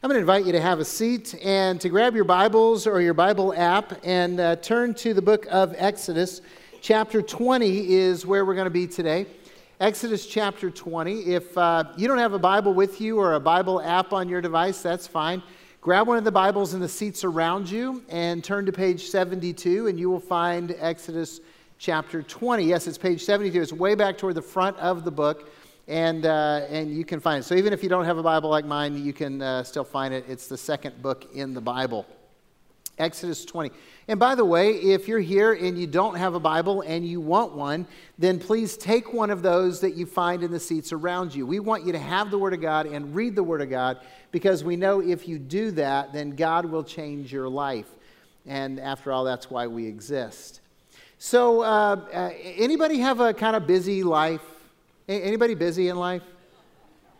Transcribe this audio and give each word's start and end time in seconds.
I'm 0.00 0.08
going 0.08 0.14
to 0.14 0.20
invite 0.20 0.46
you 0.46 0.52
to 0.52 0.60
have 0.60 0.78
a 0.78 0.84
seat 0.84 1.34
and 1.42 1.80
to 1.80 1.88
grab 1.88 2.14
your 2.14 2.22
Bibles 2.22 2.86
or 2.86 3.00
your 3.00 3.14
Bible 3.14 3.52
app 3.56 3.98
and 4.04 4.38
uh, 4.38 4.54
turn 4.54 4.94
to 4.94 5.12
the 5.12 5.20
book 5.20 5.44
of 5.50 5.74
Exodus. 5.76 6.40
Chapter 6.80 7.20
20 7.20 7.94
is 7.94 8.24
where 8.24 8.44
we're 8.44 8.54
going 8.54 8.66
to 8.66 8.70
be 8.70 8.86
today. 8.86 9.26
Exodus 9.80 10.24
chapter 10.24 10.70
20. 10.70 11.22
If 11.22 11.58
uh, 11.58 11.82
you 11.96 12.06
don't 12.06 12.18
have 12.18 12.32
a 12.32 12.38
Bible 12.38 12.74
with 12.74 13.00
you 13.00 13.18
or 13.18 13.34
a 13.34 13.40
Bible 13.40 13.82
app 13.82 14.12
on 14.12 14.28
your 14.28 14.40
device, 14.40 14.82
that's 14.82 15.08
fine. 15.08 15.42
Grab 15.80 16.06
one 16.06 16.16
of 16.16 16.22
the 16.22 16.30
Bibles 16.30 16.74
in 16.74 16.80
the 16.80 16.88
seats 16.88 17.24
around 17.24 17.68
you 17.68 18.04
and 18.08 18.44
turn 18.44 18.66
to 18.66 18.72
page 18.72 19.08
72, 19.08 19.88
and 19.88 19.98
you 19.98 20.08
will 20.08 20.20
find 20.20 20.76
Exodus 20.78 21.40
chapter 21.76 22.22
20. 22.22 22.62
Yes, 22.62 22.86
it's 22.86 22.98
page 22.98 23.24
72. 23.24 23.60
It's 23.60 23.72
way 23.72 23.96
back 23.96 24.16
toward 24.16 24.36
the 24.36 24.42
front 24.42 24.76
of 24.76 25.02
the 25.02 25.10
book 25.10 25.50
and, 25.88 26.26
uh, 26.26 26.66
and 26.68 26.94
you 26.94 27.04
can 27.04 27.18
find 27.18 27.40
it. 27.40 27.44
So 27.44 27.54
even 27.54 27.72
if 27.72 27.82
you 27.82 27.88
don't 27.88 28.04
have 28.04 28.18
a 28.18 28.22
Bible 28.22 28.50
like 28.50 28.66
mine, 28.66 29.02
you 29.02 29.14
can 29.14 29.40
uh, 29.40 29.64
still 29.64 29.84
find 29.84 30.12
it. 30.12 30.26
It's 30.28 30.46
the 30.46 30.58
second 30.58 31.00
book 31.00 31.34
in 31.34 31.54
the 31.54 31.62
Bible. 31.62 32.06
Exodus 32.98 33.44
20. 33.44 33.70
And 34.08 34.20
by 34.20 34.34
the 34.34 34.44
way, 34.44 34.72
if 34.72 35.08
you're 35.08 35.20
here 35.20 35.52
and 35.52 35.78
you 35.78 35.86
don't 35.86 36.16
have 36.16 36.34
a 36.34 36.40
Bible 36.40 36.82
and 36.82 37.06
you 37.06 37.20
want 37.20 37.54
one, 37.54 37.86
then 38.18 38.38
please 38.38 38.76
take 38.76 39.12
one 39.12 39.30
of 39.30 39.40
those 39.40 39.80
that 39.80 39.94
you 39.94 40.04
find 40.04 40.42
in 40.42 40.50
the 40.50 40.60
seats 40.60 40.92
around 40.92 41.34
you. 41.34 41.46
We 41.46 41.60
want 41.60 41.86
you 41.86 41.92
to 41.92 41.98
have 41.98 42.30
the 42.30 42.38
Word 42.38 42.54
of 42.54 42.60
God 42.60 42.86
and 42.86 43.14
read 43.14 43.34
the 43.34 43.42
Word 43.42 43.62
of 43.62 43.70
God 43.70 43.98
because 44.30 44.64
we 44.64 44.76
know 44.76 45.00
if 45.00 45.26
you 45.28 45.38
do 45.38 45.70
that, 45.72 46.12
then 46.12 46.30
God 46.30 46.66
will 46.66 46.84
change 46.84 47.32
your 47.32 47.48
life. 47.48 47.88
And 48.46 48.80
after 48.80 49.12
all, 49.12 49.24
that's 49.24 49.50
why 49.50 49.66
we 49.66 49.86
exist. 49.86 50.60
So, 51.18 51.62
uh, 51.62 51.96
uh 52.12 52.30
anybody 52.42 52.98
have 52.98 53.20
a 53.20 53.32
kind 53.32 53.56
of 53.56 53.66
busy 53.66 54.02
life? 54.02 54.57
Anybody 55.08 55.54
busy 55.54 55.88
in 55.88 55.96
life? 55.96 56.22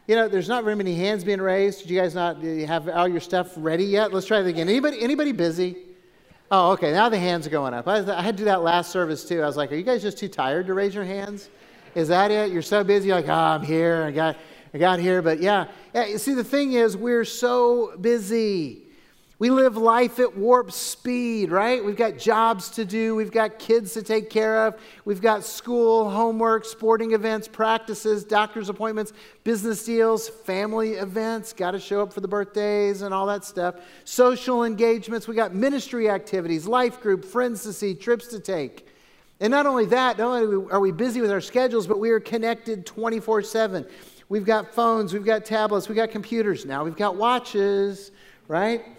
You 0.06 0.16
know, 0.16 0.28
there's 0.28 0.48
not 0.48 0.62
very 0.62 0.76
many 0.76 0.94
hands 0.94 1.24
being 1.24 1.40
raised. 1.40 1.80
Did 1.80 1.90
you 1.90 1.98
guys 1.98 2.14
not 2.14 2.42
have 2.42 2.88
all 2.88 3.08
your 3.08 3.20
stuff 3.20 3.52
ready 3.56 3.84
yet? 3.84 4.12
Let's 4.12 4.26
try 4.26 4.40
it 4.40 4.46
again. 4.46 4.68
Anybody, 4.68 5.00
anybody 5.00 5.32
busy? 5.32 5.76
Oh, 6.50 6.72
okay. 6.72 6.92
Now 6.92 7.08
the 7.08 7.18
hands 7.18 7.46
are 7.46 7.50
going 7.50 7.74
up. 7.74 7.88
I, 7.88 7.98
I, 8.00 8.22
had 8.22 8.36
to 8.36 8.42
do 8.42 8.44
that 8.44 8.62
last 8.62 8.90
service 8.90 9.26
too. 9.26 9.42
I 9.42 9.46
was 9.46 9.56
like, 9.56 9.72
are 9.72 9.74
you 9.74 9.82
guys 9.82 10.02
just 10.02 10.18
too 10.18 10.28
tired 10.28 10.66
to 10.66 10.74
raise 10.74 10.94
your 10.94 11.04
hands? 11.04 11.48
Is 11.94 12.08
that 12.08 12.30
it? 12.30 12.52
You're 12.52 12.62
so 12.62 12.84
busy. 12.84 13.08
You're 13.08 13.16
like, 13.16 13.28
oh, 13.28 13.32
I'm 13.32 13.62
here. 13.62 14.02
I 14.02 14.10
got, 14.10 14.36
I 14.72 14.78
got 14.78 14.98
here. 14.98 15.20
But 15.20 15.40
yeah, 15.40 15.66
yeah. 15.94 16.16
See, 16.16 16.34
the 16.34 16.44
thing 16.44 16.72
is, 16.74 16.96
we're 16.96 17.24
so 17.24 17.96
busy. 17.98 18.87
We 19.40 19.50
live 19.50 19.76
life 19.76 20.18
at 20.18 20.36
warp 20.36 20.72
speed, 20.72 21.52
right? 21.52 21.84
We've 21.84 21.94
got 21.94 22.18
jobs 22.18 22.70
to 22.70 22.84
do, 22.84 23.14
we've 23.14 23.30
got 23.30 23.60
kids 23.60 23.94
to 23.94 24.02
take 24.02 24.30
care 24.30 24.66
of, 24.66 24.74
we've 25.04 25.20
got 25.20 25.44
school, 25.44 26.10
homework, 26.10 26.64
sporting 26.64 27.12
events, 27.12 27.46
practices, 27.46 28.24
doctor's 28.24 28.68
appointments, 28.68 29.12
business 29.44 29.84
deals, 29.84 30.28
family 30.28 30.94
events, 30.94 31.52
got 31.52 31.70
to 31.70 31.78
show 31.78 32.02
up 32.02 32.12
for 32.12 32.20
the 32.20 32.26
birthdays 32.26 33.02
and 33.02 33.14
all 33.14 33.26
that 33.26 33.44
stuff, 33.44 33.76
social 34.02 34.64
engagements, 34.64 35.28
we 35.28 35.36
got 35.36 35.54
ministry 35.54 36.10
activities, 36.10 36.66
life 36.66 37.00
group, 37.00 37.24
friends 37.24 37.62
to 37.62 37.72
see, 37.72 37.94
trips 37.94 38.26
to 38.26 38.40
take. 38.40 38.88
And 39.38 39.52
not 39.52 39.66
only 39.66 39.86
that, 39.86 40.18
not 40.18 40.42
only 40.42 40.68
are 40.72 40.80
we 40.80 40.90
busy 40.90 41.20
with 41.20 41.30
our 41.30 41.40
schedules, 41.40 41.86
but 41.86 42.00
we 42.00 42.10
are 42.10 42.18
connected 42.18 42.84
24 42.84 43.42
7. 43.42 43.86
We've 44.28 44.44
got 44.44 44.74
phones, 44.74 45.12
we've 45.12 45.24
got 45.24 45.44
tablets, 45.44 45.88
we've 45.88 45.94
got 45.94 46.10
computers, 46.10 46.66
now 46.66 46.82
we've 46.82 46.96
got 46.96 47.14
watches, 47.14 48.10
right? 48.48 48.97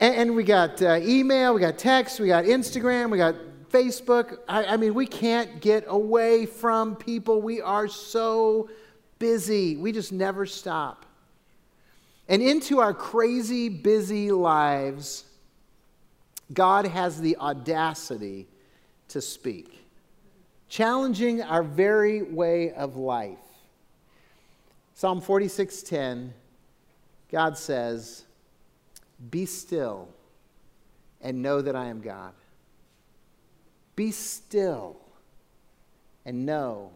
And, 0.00 0.14
and 0.14 0.36
we 0.36 0.44
got 0.44 0.80
uh, 0.82 0.98
email, 1.00 1.54
we 1.54 1.60
got 1.60 1.78
text, 1.78 2.20
we 2.20 2.28
got 2.28 2.44
Instagram, 2.44 3.10
we 3.10 3.18
got 3.18 3.34
Facebook. 3.70 4.38
I, 4.48 4.64
I 4.64 4.76
mean, 4.76 4.94
we 4.94 5.06
can't 5.06 5.60
get 5.60 5.84
away 5.88 6.46
from 6.46 6.96
people. 6.96 7.42
We 7.42 7.60
are 7.60 7.88
so 7.88 8.70
busy. 9.18 9.76
We 9.76 9.92
just 9.92 10.12
never 10.12 10.46
stop. 10.46 11.06
And 12.28 12.40
into 12.40 12.80
our 12.80 12.94
crazy, 12.94 13.68
busy 13.68 14.30
lives, 14.32 15.24
God 16.52 16.86
has 16.86 17.20
the 17.20 17.36
audacity 17.36 18.46
to 19.08 19.20
speak, 19.20 19.86
challenging 20.68 21.42
our 21.42 21.62
very 21.62 22.22
way 22.22 22.72
of 22.72 22.96
life. 22.96 23.38
Psalm 24.94 25.20
46:10, 25.20 26.32
God 27.30 27.58
says, 27.58 28.24
be 29.30 29.46
still 29.46 30.08
and 31.20 31.42
know 31.42 31.62
that 31.62 31.74
I 31.74 31.86
am 31.86 32.00
God. 32.00 32.32
Be 33.96 34.10
still 34.10 34.96
and 36.24 36.44
know 36.44 36.90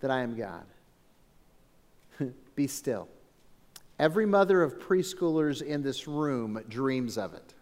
that 0.00 0.10
I 0.10 0.22
am 0.22 0.36
God. 0.36 0.64
Be 2.54 2.66
still. 2.66 3.08
Every 3.98 4.26
mother 4.26 4.62
of 4.62 4.78
preschoolers 4.78 5.60
in 5.60 5.82
this 5.82 6.06
room 6.06 6.62
dreams 6.68 7.18
of 7.18 7.34
it. 7.34 7.54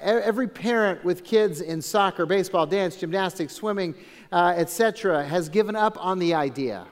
Every 0.00 0.48
parent 0.48 1.04
with 1.04 1.24
kids 1.24 1.60
in 1.60 1.82
soccer, 1.82 2.24
baseball, 2.24 2.64
dance, 2.64 2.96
gymnastics, 2.96 3.52
swimming, 3.52 3.94
uh, 4.32 4.54
etc., 4.56 5.22
has 5.24 5.50
given 5.50 5.76
up 5.76 6.02
on 6.02 6.18
the 6.18 6.32
idea. 6.32 6.86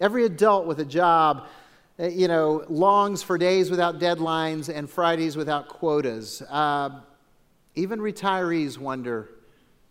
Every 0.00 0.24
adult 0.24 0.66
with 0.66 0.80
a 0.80 0.84
job 0.84 1.46
you 1.98 2.28
know, 2.28 2.64
longs 2.68 3.22
for 3.22 3.36
days 3.36 3.70
without 3.70 3.98
deadlines 3.98 4.68
and 4.72 4.88
Fridays 4.88 5.36
without 5.36 5.68
quotas. 5.68 6.42
Uh, 6.42 7.00
even 7.74 7.98
retirees 7.98 8.78
wonder, 8.78 9.28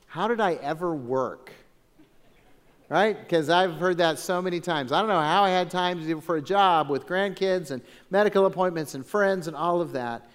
how 0.07 0.27
did 0.27 0.39
I 0.39 0.53
ever 0.55 0.95
work? 0.95 1.51
Right? 2.89 3.19
Because 3.19 3.49
I've 3.49 3.73
heard 3.73 3.97
that 3.97 4.17
so 4.17 4.41
many 4.41 4.61
times. 4.61 4.93
I 4.93 4.99
don't 4.99 5.09
know 5.09 5.19
how 5.19 5.43
I 5.43 5.49
had 5.49 5.69
time 5.69 5.99
to 5.99 6.05
do 6.05 6.21
for 6.21 6.37
a 6.37 6.41
job 6.41 6.89
with 6.89 7.05
grandkids 7.05 7.71
and 7.71 7.81
medical 8.09 8.45
appointments 8.45 8.93
and 8.93 9.05
friends 9.05 9.47
and 9.47 9.57
all 9.57 9.81
of 9.81 9.91
that. 9.91 10.29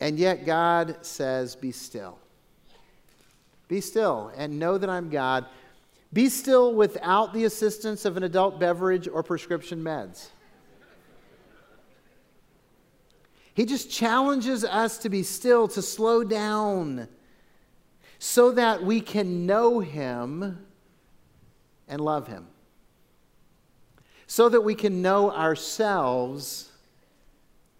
And 0.00 0.18
yet 0.18 0.46
God 0.46 0.96
says, 1.02 1.54
Be 1.54 1.70
still. 1.70 2.18
Be 3.68 3.82
still 3.82 4.32
and 4.36 4.58
know 4.58 4.78
that 4.78 4.88
I'm 4.88 5.10
God. 5.10 5.44
Be 6.14 6.30
still 6.30 6.74
without 6.74 7.34
the 7.34 7.44
assistance 7.44 8.06
of 8.06 8.16
an 8.16 8.22
adult 8.22 8.58
beverage 8.58 9.08
or 9.08 9.22
prescription 9.22 9.82
meds. 9.82 10.28
He 13.54 13.64
just 13.64 13.90
challenges 13.90 14.64
us 14.64 14.98
to 14.98 15.08
be 15.08 15.22
still, 15.22 15.68
to 15.68 15.80
slow 15.80 16.24
down, 16.24 17.08
so 18.18 18.50
that 18.52 18.82
we 18.82 19.00
can 19.00 19.46
know 19.46 19.78
Him 19.78 20.66
and 21.88 22.00
love 22.00 22.26
Him. 22.26 22.48
So 24.26 24.48
that 24.48 24.62
we 24.62 24.74
can 24.74 25.02
know 25.02 25.30
ourselves 25.30 26.70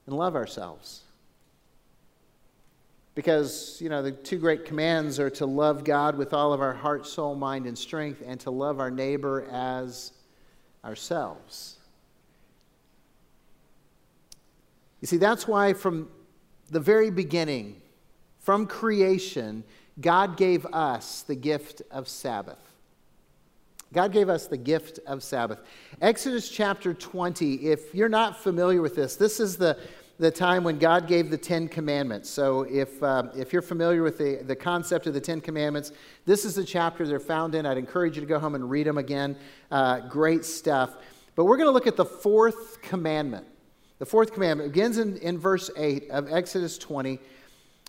and 0.06 0.16
love 0.16 0.36
ourselves. 0.36 1.00
Because, 3.16 3.78
you 3.80 3.88
know, 3.88 4.02
the 4.02 4.12
two 4.12 4.38
great 4.38 4.64
commands 4.64 5.18
are 5.18 5.30
to 5.30 5.46
love 5.46 5.84
God 5.84 6.16
with 6.16 6.34
all 6.34 6.52
of 6.52 6.60
our 6.60 6.74
heart, 6.74 7.06
soul, 7.06 7.34
mind, 7.34 7.66
and 7.66 7.78
strength, 7.78 8.22
and 8.24 8.38
to 8.40 8.50
love 8.50 8.80
our 8.80 8.90
neighbor 8.90 9.46
as 9.50 10.12
ourselves. 10.84 11.73
You 15.04 15.06
see, 15.06 15.18
that's 15.18 15.46
why 15.46 15.74
from 15.74 16.08
the 16.70 16.80
very 16.80 17.10
beginning, 17.10 17.82
from 18.38 18.66
creation, 18.66 19.62
God 20.00 20.38
gave 20.38 20.64
us 20.64 21.20
the 21.20 21.34
gift 21.34 21.82
of 21.90 22.08
Sabbath. 22.08 22.72
God 23.92 24.12
gave 24.12 24.30
us 24.30 24.46
the 24.46 24.56
gift 24.56 25.00
of 25.06 25.22
Sabbath. 25.22 25.60
Exodus 26.00 26.48
chapter 26.48 26.94
20, 26.94 27.66
if 27.66 27.94
you're 27.94 28.08
not 28.08 28.42
familiar 28.42 28.80
with 28.80 28.96
this, 28.96 29.16
this 29.16 29.40
is 29.40 29.58
the, 29.58 29.78
the 30.18 30.30
time 30.30 30.64
when 30.64 30.78
God 30.78 31.06
gave 31.06 31.28
the 31.28 31.36
Ten 31.36 31.68
Commandments. 31.68 32.30
So 32.30 32.62
if, 32.62 33.02
uh, 33.02 33.24
if 33.36 33.52
you're 33.52 33.60
familiar 33.60 34.02
with 34.02 34.16
the, 34.16 34.36
the 34.36 34.56
concept 34.56 35.06
of 35.06 35.12
the 35.12 35.20
Ten 35.20 35.42
Commandments, 35.42 35.92
this 36.24 36.46
is 36.46 36.54
the 36.54 36.64
chapter 36.64 37.06
they're 37.06 37.20
found 37.20 37.54
in. 37.54 37.66
I'd 37.66 37.76
encourage 37.76 38.16
you 38.16 38.22
to 38.22 38.26
go 38.26 38.38
home 38.38 38.54
and 38.54 38.70
read 38.70 38.86
them 38.86 38.96
again. 38.96 39.36
Uh, 39.70 40.00
great 40.08 40.46
stuff. 40.46 40.96
But 41.34 41.44
we're 41.44 41.58
going 41.58 41.68
to 41.68 41.72
look 41.72 41.86
at 41.86 41.96
the 41.96 42.06
fourth 42.06 42.80
commandment. 42.80 43.48
The 43.98 44.06
fourth 44.06 44.32
commandment 44.32 44.72
begins 44.72 44.98
in, 44.98 45.16
in 45.18 45.38
verse 45.38 45.70
8 45.76 46.10
of 46.10 46.32
Exodus 46.32 46.78
20. 46.78 47.14
It 47.14 47.20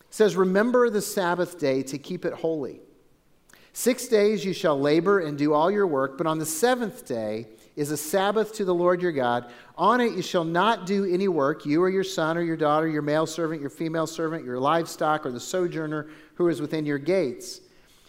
says, 0.09 0.35
Remember 0.35 0.89
the 0.89 1.01
Sabbath 1.01 1.59
day 1.59 1.81
to 1.83 1.97
keep 1.97 2.25
it 2.25 2.33
holy. 2.33 2.81
Six 3.73 4.07
days 4.07 4.45
you 4.45 4.53
shall 4.53 4.79
labor 4.79 5.19
and 5.19 5.37
do 5.37 5.53
all 5.53 5.69
your 5.69 5.87
work, 5.87 6.17
but 6.17 6.27
on 6.27 6.39
the 6.39 6.45
seventh 6.45 7.05
day 7.05 7.47
is 7.75 7.91
a 7.91 7.97
Sabbath 7.97 8.53
to 8.53 8.63
the 8.63 8.73
Lord 8.73 9.01
your 9.01 9.11
God. 9.11 9.51
On 9.77 9.99
it 9.99 10.13
you 10.13 10.21
shall 10.21 10.45
not 10.45 10.85
do 10.85 11.03
any 11.03 11.27
work, 11.27 11.65
you 11.65 11.81
or 11.83 11.89
your 11.89 12.03
son 12.03 12.37
or 12.37 12.41
your 12.41 12.55
daughter, 12.55 12.87
your 12.87 13.01
male 13.01 13.25
servant, 13.25 13.59
your 13.59 13.69
female 13.69 14.07
servant, 14.07 14.45
your 14.45 14.59
livestock, 14.59 15.25
or 15.25 15.31
the 15.31 15.41
sojourner 15.41 16.07
who 16.35 16.47
is 16.47 16.61
within 16.61 16.85
your 16.85 16.97
gates. 16.97 17.59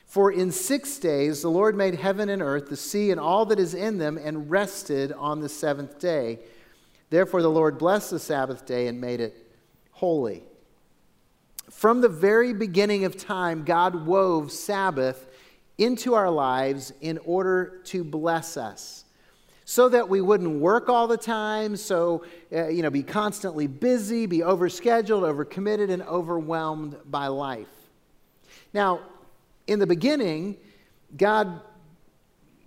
For 0.06 0.30
in 0.30 0.52
six 0.52 0.98
days 0.98 1.42
the 1.42 1.50
Lord 1.50 1.76
made 1.76 1.96
heaven 1.96 2.28
and 2.28 2.42
earth, 2.42 2.68
the 2.68 2.76
sea, 2.76 3.10
and 3.10 3.18
all 3.18 3.44
that 3.46 3.58
is 3.58 3.74
in 3.74 3.98
them, 3.98 4.18
and 4.22 4.48
rested 4.48 5.10
on 5.12 5.40
the 5.40 5.48
seventh 5.48 5.98
day. 5.98 6.38
Therefore, 7.10 7.42
the 7.42 7.50
Lord 7.50 7.78
blessed 7.78 8.10
the 8.10 8.18
Sabbath 8.18 8.66
day 8.66 8.88
and 8.88 9.00
made 9.00 9.20
it 9.20 9.52
holy. 9.92 10.42
From 11.70 12.00
the 12.00 12.08
very 12.08 12.52
beginning 12.52 13.04
of 13.04 13.16
time, 13.16 13.64
God 13.64 14.06
wove 14.06 14.50
Sabbath 14.50 15.26
into 15.78 16.14
our 16.14 16.30
lives 16.30 16.92
in 17.00 17.18
order 17.18 17.80
to 17.84 18.02
bless 18.02 18.56
us. 18.56 19.04
so 19.68 19.88
that 19.88 20.08
we 20.08 20.20
wouldn't 20.20 20.60
work 20.60 20.88
all 20.88 21.08
the 21.08 21.16
time, 21.16 21.76
so, 21.76 22.24
uh, 22.52 22.68
you 22.68 22.82
know, 22.82 22.88
be 22.88 23.02
constantly 23.02 23.66
busy, 23.66 24.24
be 24.24 24.38
overscheduled, 24.38 25.22
overcommitted, 25.22 25.90
and 25.90 26.04
overwhelmed 26.04 26.96
by 27.06 27.26
life. 27.26 27.66
Now, 28.72 29.00
in 29.66 29.80
the 29.80 29.86
beginning, 29.86 30.56
God 31.16 31.60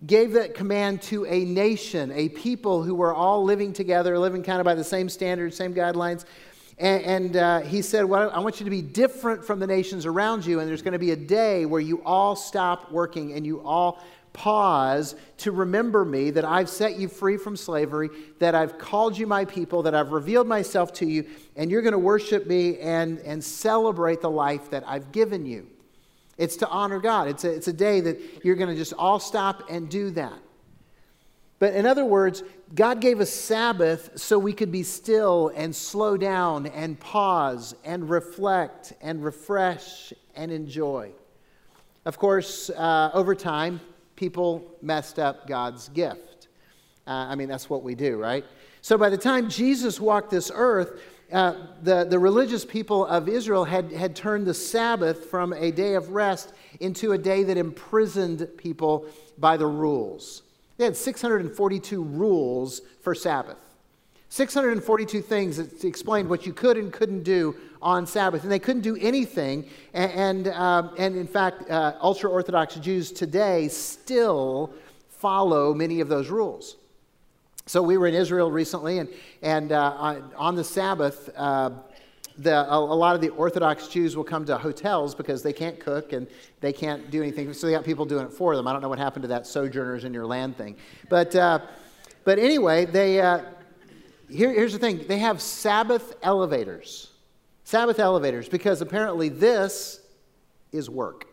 gave 0.05 0.33
that 0.33 0.53
command 0.53 1.01
to 1.03 1.25
a 1.25 1.43
nation, 1.45 2.11
a 2.13 2.29
people 2.29 2.83
who 2.83 2.95
were 2.95 3.13
all 3.13 3.43
living 3.43 3.73
together, 3.73 4.17
living 4.17 4.43
kind 4.43 4.59
of 4.59 4.65
by 4.65 4.75
the 4.75 4.83
same 4.83 5.09
standards, 5.09 5.55
same 5.55 5.73
guidelines. 5.73 6.25
And, 6.77 7.03
and 7.03 7.35
uh, 7.35 7.59
he 7.61 7.81
said, 7.81 8.05
Well, 8.05 8.31
I 8.31 8.39
want 8.39 8.59
you 8.59 8.63
to 8.63 8.69
be 8.69 8.81
different 8.81 9.43
from 9.43 9.59
the 9.59 9.67
nations 9.67 10.05
around 10.05 10.45
you, 10.45 10.59
and 10.59 10.69
there's 10.69 10.81
going 10.81 10.93
to 10.93 10.99
be 10.99 11.11
a 11.11 11.17
day 11.17 11.65
where 11.65 11.81
you 11.81 12.01
all 12.03 12.35
stop 12.35 12.91
working 12.91 13.33
and 13.33 13.45
you 13.45 13.61
all 13.61 14.01
pause 14.31 15.15
to 15.37 15.51
remember 15.51 16.05
me 16.05 16.29
that 16.31 16.45
I've 16.45 16.69
set 16.69 16.97
you 16.97 17.09
free 17.09 17.35
from 17.35 17.57
slavery, 17.57 18.09
that 18.37 18.55
I've 18.55 18.77
called 18.77 19.17
you 19.17 19.27
my 19.27 19.43
people, 19.43 19.83
that 19.83 19.95
I've 19.95 20.11
revealed 20.11 20.47
myself 20.47 20.93
to 20.93 21.05
you, 21.05 21.25
and 21.57 21.69
you're 21.69 21.81
going 21.81 21.93
to 21.93 21.99
worship 21.99 22.47
me 22.47 22.79
and, 22.79 23.19
and 23.19 23.43
celebrate 23.43 24.21
the 24.21 24.29
life 24.29 24.69
that 24.69 24.83
I've 24.87 25.11
given 25.11 25.45
you. 25.45 25.67
It's 26.39 26.55
to 26.57 26.67
honor 26.69 26.99
God. 26.99 27.27
It's 27.27 27.43
a, 27.43 27.53
it's 27.53 27.67
a 27.67 27.73
day 27.73 27.99
that 27.99 28.45
you're 28.45 28.55
going 28.55 28.69
to 28.69 28.75
just 28.75 28.93
all 28.93 29.19
stop 29.19 29.69
and 29.69 29.89
do 29.89 30.09
that. 30.11 30.39
But 31.59 31.75
in 31.75 31.85
other 31.85 32.05
words, 32.05 32.41
God 32.73 33.01
gave 33.01 33.19
us 33.19 33.29
Sabbath 33.29 34.11
so 34.15 34.39
we 34.39 34.53
could 34.53 34.71
be 34.71 34.81
still 34.81 35.51
and 35.53 35.75
slow 35.75 36.15
down 36.15 36.67
and 36.67 36.97
pause 36.97 37.75
and 37.83 38.09
reflect 38.09 38.93
and 39.01 39.21
refresh 39.21 40.13
and 40.33 40.49
enjoy. 40.49 41.11
Of 42.05 42.17
course, 42.17 42.69
uh, 42.69 43.11
over 43.13 43.35
time, 43.35 43.81
people 44.15 44.65
messed 44.81 45.19
up 45.19 45.45
God's 45.45 45.89
gift. 45.89 46.47
Uh, 47.05 47.11
I 47.11 47.35
mean, 47.35 47.49
that's 47.49 47.69
what 47.69 47.83
we 47.83 47.95
do, 47.95 48.15
right? 48.15 48.45
So 48.81 48.97
by 48.97 49.09
the 49.09 49.17
time 49.17 49.49
Jesus 49.49 49.99
walked 49.99 50.29
this 50.29 50.49
earth, 50.53 51.01
uh, 51.31 51.53
the, 51.83 52.05
the 52.05 52.17
religious 52.17 52.65
people 52.65 53.05
of 53.05 53.29
Israel 53.29 53.63
had, 53.63 53.91
had 53.91 54.15
turned 54.15 54.47
the 54.47 54.53
Sabbath 54.53 55.25
from 55.25 55.53
a 55.53 55.71
day 55.71 55.93
of 55.93 56.09
rest 56.09 56.53
into 56.79 57.11
a 57.11 57.17
day 57.17 57.43
that 57.43 57.57
imprisoned 57.57 58.47
people 58.57 59.05
by 59.37 59.55
the 59.55 59.67
rules. 59.67 60.43
They 60.77 60.85
had 60.85 60.97
642 60.97 62.01
rules 62.01 62.81
for 63.01 63.13
Sabbath. 63.13 63.57
642 64.29 65.21
things 65.21 65.57
that 65.57 65.83
explained 65.83 66.29
what 66.29 66.45
you 66.45 66.53
could 66.53 66.77
and 66.77 66.93
couldn't 66.93 67.23
do 67.23 67.55
on 67.81 68.05
Sabbath. 68.05 68.43
And 68.43 68.51
they 68.51 68.59
couldn't 68.59 68.83
do 68.83 68.95
anything. 68.99 69.67
And, 69.93 70.11
and, 70.11 70.47
um, 70.49 70.95
and 70.97 71.15
in 71.15 71.27
fact, 71.27 71.69
uh, 71.69 71.93
ultra 72.01 72.29
Orthodox 72.29 72.75
Jews 72.75 73.11
today 73.11 73.67
still 73.67 74.73
follow 75.09 75.73
many 75.73 75.99
of 75.99 76.07
those 76.07 76.29
rules. 76.29 76.77
So 77.69 77.83
we 77.83 77.97
were 77.97 78.07
in 78.07 78.15
Israel 78.15 78.49
recently, 78.49 78.97
and, 78.97 79.07
and 79.43 79.71
uh, 79.71 80.21
on 80.35 80.55
the 80.55 80.63
Sabbath, 80.63 81.29
uh, 81.37 81.69
the, 82.35 82.67
a, 82.67 82.75
a, 82.75 82.97
lot 82.97 83.13
of 83.13 83.21
the 83.21 83.29
Orthodox 83.29 83.87
Jews 83.87 84.17
will 84.17 84.23
come 84.23 84.43
to 84.45 84.57
hotels 84.57 85.13
because 85.13 85.43
they 85.43 85.53
can't 85.53 85.79
cook 85.79 86.11
and 86.11 86.25
they 86.61 86.73
can't 86.73 87.11
do 87.11 87.21
anything. 87.21 87.53
So 87.53 87.67
they 87.67 87.73
got 87.73 87.85
people 87.85 88.05
doing 88.05 88.25
it 88.25 88.33
for 88.33 88.55
them. 88.55 88.67
I 88.67 88.73
don't 88.73 88.81
know 88.81 88.89
what 88.89 88.97
happened 88.97 89.21
to 89.21 89.27
that 89.27 89.45
sojourners 89.45 90.03
in 90.03 90.15
your 90.15 90.25
land 90.25 90.57
thing. 90.57 90.77
But, 91.09 91.35
uh, 91.35 91.59
but 92.23 92.39
anyway, 92.39 92.85
they 92.85 93.21
uh, 93.21 93.41
here, 94.31 94.51
here's 94.51 94.73
the 94.73 94.79
thing 94.79 95.05
they 95.07 95.19
have 95.19 95.39
Sabbath 95.39 96.15
elevators. 96.23 97.11
Sabbath 97.65 97.99
elevators, 97.99 98.49
because 98.49 98.81
apparently 98.81 99.29
this 99.29 100.01
is 100.71 100.89
work. 100.89 101.27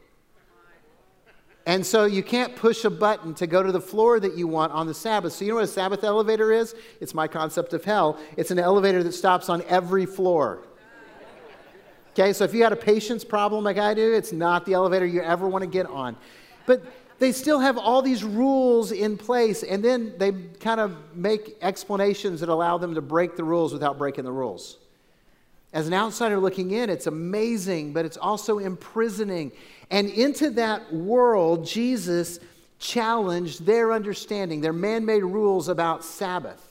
And 1.66 1.84
so 1.84 2.04
you 2.04 2.22
can't 2.22 2.54
push 2.54 2.84
a 2.84 2.90
button 2.90 3.34
to 3.34 3.46
go 3.48 3.60
to 3.60 3.72
the 3.72 3.80
floor 3.80 4.20
that 4.20 4.36
you 4.36 4.46
want 4.46 4.72
on 4.72 4.86
the 4.86 4.94
Sabbath. 4.94 5.32
So 5.32 5.44
you 5.44 5.50
know 5.50 5.56
what 5.56 5.64
a 5.64 5.68
Sabbath 5.68 6.04
elevator 6.04 6.52
is? 6.52 6.76
It's 7.00 7.12
my 7.12 7.26
concept 7.26 7.72
of 7.72 7.84
hell. 7.84 8.18
It's 8.36 8.52
an 8.52 8.60
elevator 8.60 9.02
that 9.02 9.12
stops 9.12 9.48
on 9.48 9.62
every 9.62 10.06
floor. 10.06 10.60
Okay, 12.12 12.32
so 12.32 12.44
if 12.44 12.54
you 12.54 12.62
had 12.62 12.72
a 12.72 12.76
patience 12.76 13.24
problem 13.24 13.64
like 13.64 13.78
I 13.78 13.94
do, 13.94 14.14
it's 14.14 14.32
not 14.32 14.64
the 14.64 14.74
elevator 14.74 15.04
you 15.04 15.20
ever 15.20 15.48
want 15.48 15.64
to 15.64 15.70
get 15.70 15.86
on. 15.86 16.16
But 16.66 16.82
they 17.18 17.32
still 17.32 17.58
have 17.58 17.76
all 17.76 18.00
these 18.00 18.22
rules 18.22 18.92
in 18.92 19.18
place, 19.18 19.62
and 19.62 19.84
then 19.84 20.14
they 20.18 20.32
kind 20.60 20.80
of 20.80 20.96
make 21.14 21.56
explanations 21.62 22.40
that 22.40 22.48
allow 22.48 22.78
them 22.78 22.94
to 22.94 23.02
break 23.02 23.36
the 23.36 23.44
rules 23.44 23.72
without 23.72 23.98
breaking 23.98 24.24
the 24.24 24.32
rules. 24.32 24.78
As 25.72 25.86
an 25.86 25.94
outsider 25.94 26.38
looking 26.38 26.70
in, 26.70 26.88
it's 26.88 27.06
amazing, 27.06 27.92
but 27.92 28.04
it's 28.04 28.16
also 28.16 28.58
imprisoning. 28.58 29.52
And 29.90 30.08
into 30.08 30.50
that 30.50 30.92
world, 30.92 31.66
Jesus 31.66 32.40
challenged 32.78 33.66
their 33.66 33.92
understanding, 33.92 34.60
their 34.60 34.72
man 34.72 35.04
made 35.04 35.22
rules 35.22 35.68
about 35.68 36.04
Sabbath. 36.04 36.62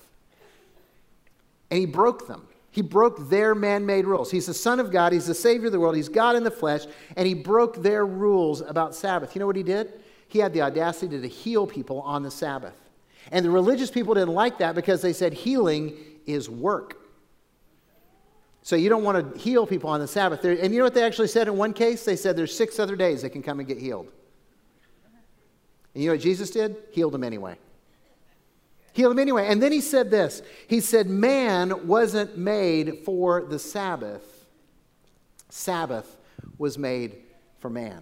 And 1.72 1.80
he 1.80 1.86
broke 1.86 2.28
them. 2.28 2.48
He 2.72 2.82
broke 2.82 3.30
their 3.30 3.56
man 3.56 3.86
made 3.86 4.06
rules. 4.06 4.30
He's 4.30 4.48
the 4.48 4.54
Son 4.54 4.80
of 4.80 4.92
God, 4.92 5.14
He's 5.14 5.28
the 5.28 5.34
Savior 5.34 5.68
of 5.68 5.72
the 5.72 5.80
world, 5.80 5.96
He's 5.96 6.10
God 6.10 6.36
in 6.36 6.44
the 6.44 6.52
flesh, 6.52 6.82
and 7.16 7.26
He 7.26 7.34
broke 7.34 7.82
their 7.82 8.06
rules 8.06 8.60
about 8.62 8.94
Sabbath. 8.94 9.34
You 9.34 9.40
know 9.40 9.48
what 9.48 9.56
He 9.56 9.64
did? 9.64 9.94
he 10.28 10.40
had 10.40 10.54
the 10.54 10.62
audacity 10.62 11.20
to 11.20 11.28
heal 11.28 11.68
people 11.68 12.02
on 12.02 12.24
the 12.24 12.32
Sabbath. 12.32 12.76
And 13.32 13.46
the 13.46 13.50
religious 13.50 13.90
people 13.90 14.14
didn't 14.14 14.34
like 14.34 14.58
that 14.60 14.76
because 14.76 15.02
they 15.02 15.14
said 15.14 15.34
healing 15.34 15.98
is 16.26 16.50
work. 16.50 16.98
So 18.66 18.76
you 18.76 18.90
don't 18.90 19.04
want 19.04 19.36
to 19.36 19.40
heal 19.40 19.68
people 19.68 19.92
on 19.92 20.00
the 20.00 20.08
Sabbath. 20.08 20.44
And 20.44 20.74
you 20.74 20.80
know 20.80 20.86
what 20.86 20.96
they 20.96 21.04
actually 21.04 21.28
said 21.28 21.48
in 21.48 21.56
one 21.56 21.72
case? 21.72 22.04
They 22.04 22.16
said 22.16 22.36
there's 22.36 22.58
six 22.58 22.80
other 22.80 22.96
days 22.96 23.22
they 23.22 23.30
can 23.30 23.44
come 23.44 23.60
and 23.60 23.68
get 23.68 23.78
healed. 23.78 24.08
And 25.94 26.04
you 26.04 26.10
know 26.10 26.16
what 26.16 26.22
Jesus 26.22 26.50
did? 26.50 26.76
Healed 26.92 27.14
them 27.14 27.24
anyway. 27.24 27.60
Healed 28.94 29.12
them 29.12 29.20
anyway. 29.20 29.46
And 29.50 29.62
then 29.62 29.72
he 29.72 29.82
said 29.82 30.10
this 30.10 30.42
He 30.68 30.80
said, 30.80 31.06
Man 31.06 31.86
wasn't 31.86 32.40
made 32.40 33.04
for 33.06 33.44
the 33.44 33.60
Sabbath, 33.60 34.48
Sabbath 35.50 36.18
was 36.58 36.76
made 36.76 37.18
for 37.60 37.70
man. 37.70 38.02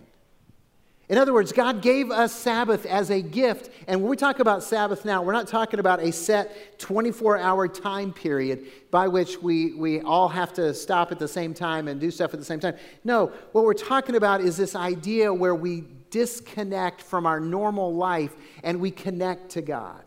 In 1.09 1.17
other 1.17 1.33
words, 1.33 1.51
God 1.51 1.81
gave 1.81 2.11
us 2.11 2.31
Sabbath 2.31 2.85
as 2.85 3.09
a 3.09 3.21
gift. 3.21 3.69
And 3.87 4.01
when 4.01 4.09
we 4.09 4.15
talk 4.15 4.39
about 4.39 4.63
Sabbath 4.63 5.03
now, 5.03 5.21
we're 5.21 5.33
not 5.33 5.47
talking 5.47 5.79
about 5.81 5.99
a 5.99 6.13
set 6.13 6.79
24 6.79 7.37
hour 7.37 7.67
time 7.67 8.13
period 8.13 8.65
by 8.89 9.09
which 9.09 9.41
we, 9.41 9.73
we 9.73 9.99
all 9.99 10.29
have 10.29 10.53
to 10.53 10.73
stop 10.73 11.11
at 11.11 11.19
the 11.19 11.27
same 11.27 11.53
time 11.53 11.89
and 11.89 11.99
do 11.99 12.09
stuff 12.09 12.33
at 12.33 12.39
the 12.39 12.45
same 12.45 12.61
time. 12.61 12.75
No, 13.03 13.33
what 13.51 13.65
we're 13.65 13.73
talking 13.73 14.15
about 14.15 14.39
is 14.39 14.55
this 14.55 14.75
idea 14.75 15.33
where 15.33 15.55
we 15.55 15.83
disconnect 16.09 17.01
from 17.01 17.25
our 17.25 17.39
normal 17.39 17.93
life 17.93 18.33
and 18.63 18.79
we 18.79 18.89
connect 18.89 19.49
to 19.51 19.61
God. 19.61 20.05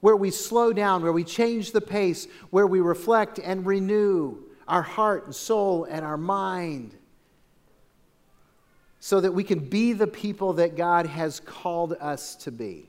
Where 0.00 0.16
we 0.16 0.30
slow 0.32 0.74
down, 0.74 1.02
where 1.02 1.12
we 1.12 1.24
change 1.24 1.72
the 1.72 1.80
pace, 1.80 2.26
where 2.50 2.66
we 2.66 2.80
reflect 2.80 3.38
and 3.38 3.64
renew 3.64 4.36
our 4.68 4.82
heart 4.82 5.24
and 5.24 5.34
soul 5.34 5.84
and 5.84 6.04
our 6.04 6.18
mind 6.18 6.98
so 9.04 9.20
that 9.20 9.32
we 9.32 9.42
can 9.42 9.58
be 9.58 9.92
the 9.92 10.06
people 10.06 10.52
that 10.52 10.76
God 10.76 11.06
has 11.06 11.40
called 11.40 11.94
us 11.94 12.36
to 12.36 12.52
be. 12.52 12.88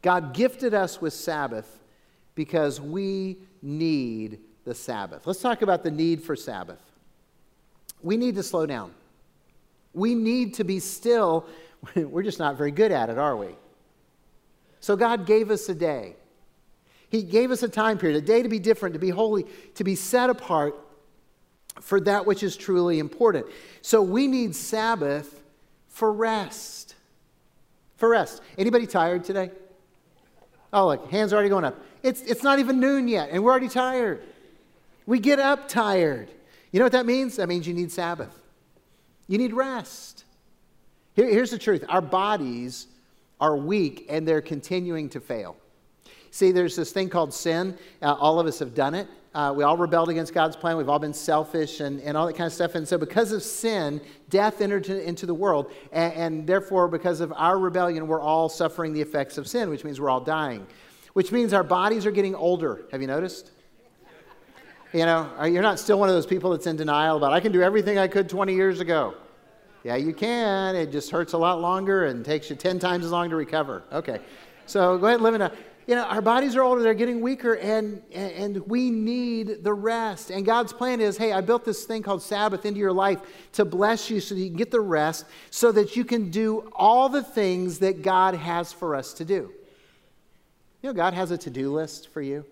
God 0.00 0.32
gifted 0.32 0.72
us 0.72 0.98
with 0.98 1.12
Sabbath 1.12 1.78
because 2.34 2.80
we 2.80 3.36
need 3.60 4.40
the 4.64 4.74
Sabbath. 4.74 5.26
Let's 5.26 5.42
talk 5.42 5.60
about 5.60 5.82
the 5.82 5.90
need 5.90 6.22
for 6.22 6.34
Sabbath. 6.34 6.80
We 8.00 8.16
need 8.16 8.34
to 8.36 8.42
slow 8.42 8.64
down. 8.64 8.94
We 9.92 10.14
need 10.14 10.54
to 10.54 10.64
be 10.64 10.80
still. 10.80 11.44
We're 11.94 12.22
just 12.22 12.38
not 12.38 12.56
very 12.56 12.70
good 12.70 12.92
at 12.92 13.10
it, 13.10 13.18
are 13.18 13.36
we? 13.36 13.48
So 14.80 14.96
God 14.96 15.26
gave 15.26 15.50
us 15.50 15.68
a 15.68 15.74
day. 15.74 16.16
He 17.10 17.22
gave 17.22 17.50
us 17.50 17.62
a 17.62 17.68
time 17.68 17.98
period, 17.98 18.16
a 18.16 18.26
day 18.26 18.42
to 18.42 18.48
be 18.48 18.58
different, 18.58 18.94
to 18.94 18.98
be 18.98 19.10
holy, 19.10 19.44
to 19.74 19.84
be 19.84 19.96
set 19.96 20.30
apart 20.30 20.74
for 21.82 22.00
that 22.00 22.24
which 22.24 22.42
is 22.42 22.56
truly 22.56 22.98
important. 22.98 23.46
So 23.82 24.02
we 24.02 24.26
need 24.28 24.54
Sabbath 24.54 25.42
for 25.88 26.12
rest. 26.12 26.94
For 27.96 28.08
rest. 28.08 28.40
Anybody 28.56 28.86
tired 28.86 29.24
today? 29.24 29.50
Oh, 30.72 30.86
look, 30.86 31.10
hands 31.10 31.32
are 31.32 31.36
already 31.36 31.50
going 31.50 31.64
up. 31.64 31.78
It's, 32.02 32.22
it's 32.22 32.42
not 32.42 32.58
even 32.58 32.80
noon 32.80 33.08
yet, 33.08 33.28
and 33.30 33.44
we're 33.44 33.50
already 33.50 33.68
tired. 33.68 34.22
We 35.06 35.18
get 35.18 35.38
up 35.38 35.68
tired. 35.68 36.30
You 36.70 36.78
know 36.78 36.84
what 36.84 36.92
that 36.92 37.04
means? 37.04 37.36
That 37.36 37.48
means 37.48 37.66
you 37.66 37.74
need 37.74 37.92
Sabbath. 37.92 38.34
You 39.26 39.36
need 39.36 39.52
rest. 39.52 40.24
Here, 41.14 41.28
here's 41.28 41.50
the 41.50 41.58
truth 41.58 41.84
our 41.88 42.00
bodies 42.00 42.86
are 43.40 43.56
weak 43.56 44.06
and 44.08 44.26
they're 44.26 44.40
continuing 44.40 45.08
to 45.10 45.20
fail. 45.20 45.56
See, 46.32 46.50
there's 46.50 46.74
this 46.74 46.90
thing 46.90 47.10
called 47.10 47.34
sin. 47.34 47.76
Uh, 48.00 48.14
all 48.14 48.40
of 48.40 48.46
us 48.46 48.58
have 48.60 48.74
done 48.74 48.94
it. 48.94 49.06
Uh, 49.34 49.52
we 49.54 49.64
all 49.64 49.76
rebelled 49.76 50.08
against 50.08 50.32
God's 50.32 50.56
plan. 50.56 50.78
We've 50.78 50.88
all 50.88 50.98
been 50.98 51.12
selfish 51.12 51.80
and, 51.80 52.00
and 52.00 52.16
all 52.16 52.26
that 52.26 52.36
kind 52.36 52.46
of 52.46 52.54
stuff. 52.54 52.74
And 52.74 52.88
so, 52.88 52.96
because 52.96 53.32
of 53.32 53.42
sin, 53.42 54.00
death 54.30 54.62
entered 54.62 54.84
to, 54.84 55.02
into 55.02 55.26
the 55.26 55.34
world. 55.34 55.70
And, 55.92 56.12
and 56.14 56.46
therefore, 56.46 56.88
because 56.88 57.20
of 57.20 57.34
our 57.36 57.58
rebellion, 57.58 58.06
we're 58.06 58.20
all 58.20 58.48
suffering 58.48 58.94
the 58.94 59.00
effects 59.02 59.36
of 59.36 59.46
sin, 59.46 59.68
which 59.68 59.84
means 59.84 60.00
we're 60.00 60.08
all 60.08 60.22
dying, 60.22 60.66
which 61.12 61.32
means 61.32 61.52
our 61.52 61.62
bodies 61.62 62.06
are 62.06 62.10
getting 62.10 62.34
older. 62.34 62.86
Have 62.92 63.02
you 63.02 63.08
noticed? 63.08 63.50
You 64.94 65.04
know, 65.04 65.44
you're 65.44 65.62
not 65.62 65.78
still 65.78 65.98
one 65.98 66.08
of 66.08 66.14
those 66.14 66.26
people 66.26 66.50
that's 66.50 66.66
in 66.66 66.76
denial 66.76 67.18
about, 67.18 67.34
I 67.34 67.40
can 67.40 67.52
do 67.52 67.62
everything 67.62 67.98
I 67.98 68.08
could 68.08 68.28
20 68.28 68.54
years 68.54 68.80
ago. 68.80 69.14
Yeah, 69.84 69.96
you 69.96 70.14
can. 70.14 70.76
It 70.76 70.92
just 70.92 71.10
hurts 71.10 71.34
a 71.34 71.38
lot 71.38 71.60
longer 71.60 72.06
and 72.06 72.24
takes 72.24 72.48
you 72.48 72.56
10 72.56 72.78
times 72.78 73.04
as 73.04 73.10
long 73.10 73.28
to 73.30 73.36
recover. 73.36 73.82
Okay. 73.92 74.18
So 74.66 74.96
go 74.96 75.06
ahead 75.06 75.16
and 75.16 75.24
live 75.24 75.34
in 75.34 75.42
a, 75.42 75.52
you 75.92 75.96
know, 75.96 76.04
our 76.04 76.22
bodies 76.22 76.56
are 76.56 76.62
older, 76.62 76.82
they're 76.82 76.94
getting 76.94 77.20
weaker, 77.20 77.52
and, 77.52 78.00
and 78.14 78.66
we 78.66 78.88
need 78.88 79.62
the 79.62 79.74
rest. 79.74 80.30
And 80.30 80.46
God's 80.46 80.72
plan 80.72 81.02
is 81.02 81.18
hey, 81.18 81.34
I 81.34 81.42
built 81.42 81.66
this 81.66 81.84
thing 81.84 82.02
called 82.02 82.22
Sabbath 82.22 82.64
into 82.64 82.80
your 82.80 82.94
life 82.94 83.20
to 83.52 83.66
bless 83.66 84.08
you 84.08 84.18
so 84.18 84.34
that 84.34 84.40
you 84.40 84.48
can 84.48 84.56
get 84.56 84.70
the 84.70 84.80
rest, 84.80 85.26
so 85.50 85.70
that 85.72 85.94
you 85.94 86.06
can 86.06 86.30
do 86.30 86.66
all 86.74 87.10
the 87.10 87.22
things 87.22 87.80
that 87.80 88.00
God 88.00 88.34
has 88.34 88.72
for 88.72 88.94
us 88.94 89.12
to 89.12 89.26
do. 89.26 89.52
You 90.80 90.88
know, 90.88 90.94
God 90.94 91.12
has 91.12 91.30
a 91.30 91.36
to 91.36 91.50
do 91.50 91.70
list 91.70 92.08
for 92.08 92.22
you. 92.22 92.46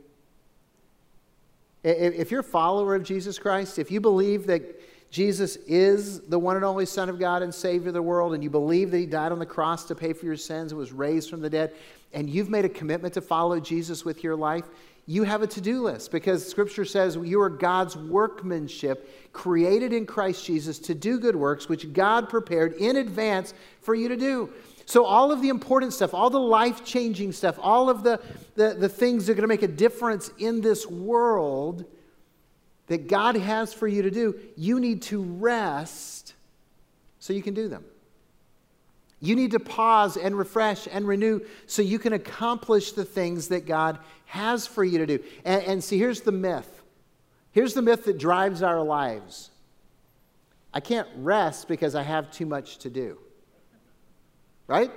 If 1.82 2.30
you're 2.30 2.40
a 2.40 2.44
follower 2.44 2.94
of 2.94 3.04
Jesus 3.04 3.38
Christ, 3.38 3.78
if 3.78 3.90
you 3.90 4.02
believe 4.02 4.48
that 4.48 4.82
Jesus 5.10 5.56
is 5.66 6.20
the 6.20 6.38
one 6.38 6.56
and 6.56 6.64
only 6.64 6.86
Son 6.86 7.08
of 7.08 7.18
God 7.18 7.42
and 7.42 7.52
Savior 7.52 7.88
of 7.88 7.94
the 7.94 8.02
world, 8.02 8.32
and 8.32 8.44
you 8.44 8.50
believe 8.50 8.90
that 8.92 8.98
He 8.98 9.06
died 9.06 9.32
on 9.32 9.38
the 9.38 9.46
cross 9.46 9.84
to 9.86 9.94
pay 9.94 10.12
for 10.12 10.24
your 10.24 10.36
sins 10.36 10.70
and 10.70 10.78
was 10.78 10.92
raised 10.92 11.28
from 11.28 11.40
the 11.40 11.50
dead, 11.50 11.74
and 12.12 12.30
you've 12.30 12.48
made 12.48 12.64
a 12.64 12.68
commitment 12.68 13.14
to 13.14 13.20
follow 13.20 13.58
Jesus 13.58 14.04
with 14.04 14.22
your 14.22 14.36
life, 14.36 14.64
you 15.06 15.24
have 15.24 15.42
a 15.42 15.46
to 15.48 15.60
do 15.60 15.82
list 15.82 16.12
because 16.12 16.48
Scripture 16.48 16.84
says 16.84 17.16
you 17.16 17.40
are 17.40 17.50
God's 17.50 17.96
workmanship, 17.96 19.32
created 19.32 19.92
in 19.92 20.06
Christ 20.06 20.44
Jesus 20.44 20.78
to 20.80 20.94
do 20.94 21.18
good 21.18 21.34
works, 21.34 21.68
which 21.68 21.92
God 21.92 22.28
prepared 22.28 22.74
in 22.74 22.96
advance 22.96 23.52
for 23.80 23.96
you 23.96 24.08
to 24.08 24.16
do. 24.16 24.50
So, 24.86 25.04
all 25.04 25.32
of 25.32 25.42
the 25.42 25.48
important 25.48 25.92
stuff, 25.92 26.14
all 26.14 26.30
the 26.30 26.38
life 26.38 26.84
changing 26.84 27.32
stuff, 27.32 27.58
all 27.60 27.90
of 27.90 28.04
the, 28.04 28.20
the, 28.54 28.74
the 28.74 28.88
things 28.88 29.26
that 29.26 29.32
are 29.32 29.34
going 29.34 29.42
to 29.42 29.48
make 29.48 29.62
a 29.62 29.68
difference 29.68 30.30
in 30.38 30.60
this 30.60 30.86
world 30.86 31.84
that 32.90 33.06
God 33.06 33.36
has 33.36 33.72
for 33.72 33.86
you 33.86 34.02
to 34.02 34.10
do, 34.10 34.38
you 34.56 34.80
need 34.80 35.02
to 35.02 35.22
rest 35.22 36.34
so 37.20 37.32
you 37.32 37.42
can 37.42 37.54
do 37.54 37.68
them. 37.68 37.84
You 39.20 39.36
need 39.36 39.52
to 39.52 39.60
pause 39.60 40.16
and 40.16 40.36
refresh 40.36 40.88
and 40.90 41.06
renew 41.06 41.40
so 41.66 41.82
you 41.82 41.98
can 41.98 42.12
accomplish 42.12 42.92
the 42.92 43.04
things 43.04 43.48
that 43.48 43.64
God 43.64 43.98
has 44.24 44.66
for 44.66 44.82
you 44.82 44.98
to 44.98 45.06
do. 45.06 45.20
And, 45.44 45.62
and 45.62 45.84
see, 45.84 45.98
here's 45.98 46.22
the 46.22 46.32
myth. 46.32 46.82
Here's 47.52 47.74
the 47.74 47.82
myth 47.82 48.06
that 48.06 48.18
drives 48.18 48.62
our 48.62 48.82
lives 48.82 49.50
I 50.74 50.80
can't 50.80 51.08
rest 51.16 51.68
because 51.68 51.94
I 51.94 52.02
have 52.02 52.30
too 52.30 52.46
much 52.46 52.78
to 52.78 52.90
do 52.90 53.18
right? 54.70 54.92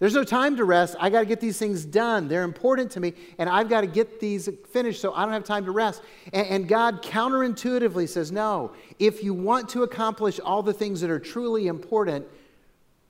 There's 0.00 0.14
no 0.14 0.24
time 0.24 0.56
to 0.56 0.64
rest. 0.64 0.96
I 0.98 1.10
got 1.10 1.20
to 1.20 1.26
get 1.26 1.40
these 1.40 1.58
things 1.58 1.84
done. 1.84 2.26
They're 2.26 2.42
important 2.42 2.90
to 2.92 3.00
me, 3.00 3.12
and 3.38 3.50
I've 3.50 3.68
got 3.68 3.82
to 3.82 3.86
get 3.86 4.18
these 4.18 4.48
finished 4.72 5.00
so 5.02 5.12
I 5.12 5.24
don't 5.24 5.34
have 5.34 5.44
time 5.44 5.66
to 5.66 5.72
rest. 5.72 6.00
And, 6.32 6.46
and, 6.46 6.68
God 6.68 7.02
counterintuitively 7.02 8.08
says, 8.08 8.32
No, 8.32 8.72
if 8.98 9.22
you 9.22 9.34
want 9.34 9.68
to 9.70 9.82
accomplish 9.82 10.40
all 10.40 10.62
the 10.62 10.72
things 10.72 11.02
that 11.02 11.10
are 11.10 11.18
truly 11.18 11.66
important, 11.66 12.26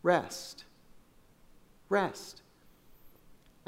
rest. 0.03 0.65
Rest. 1.89 2.43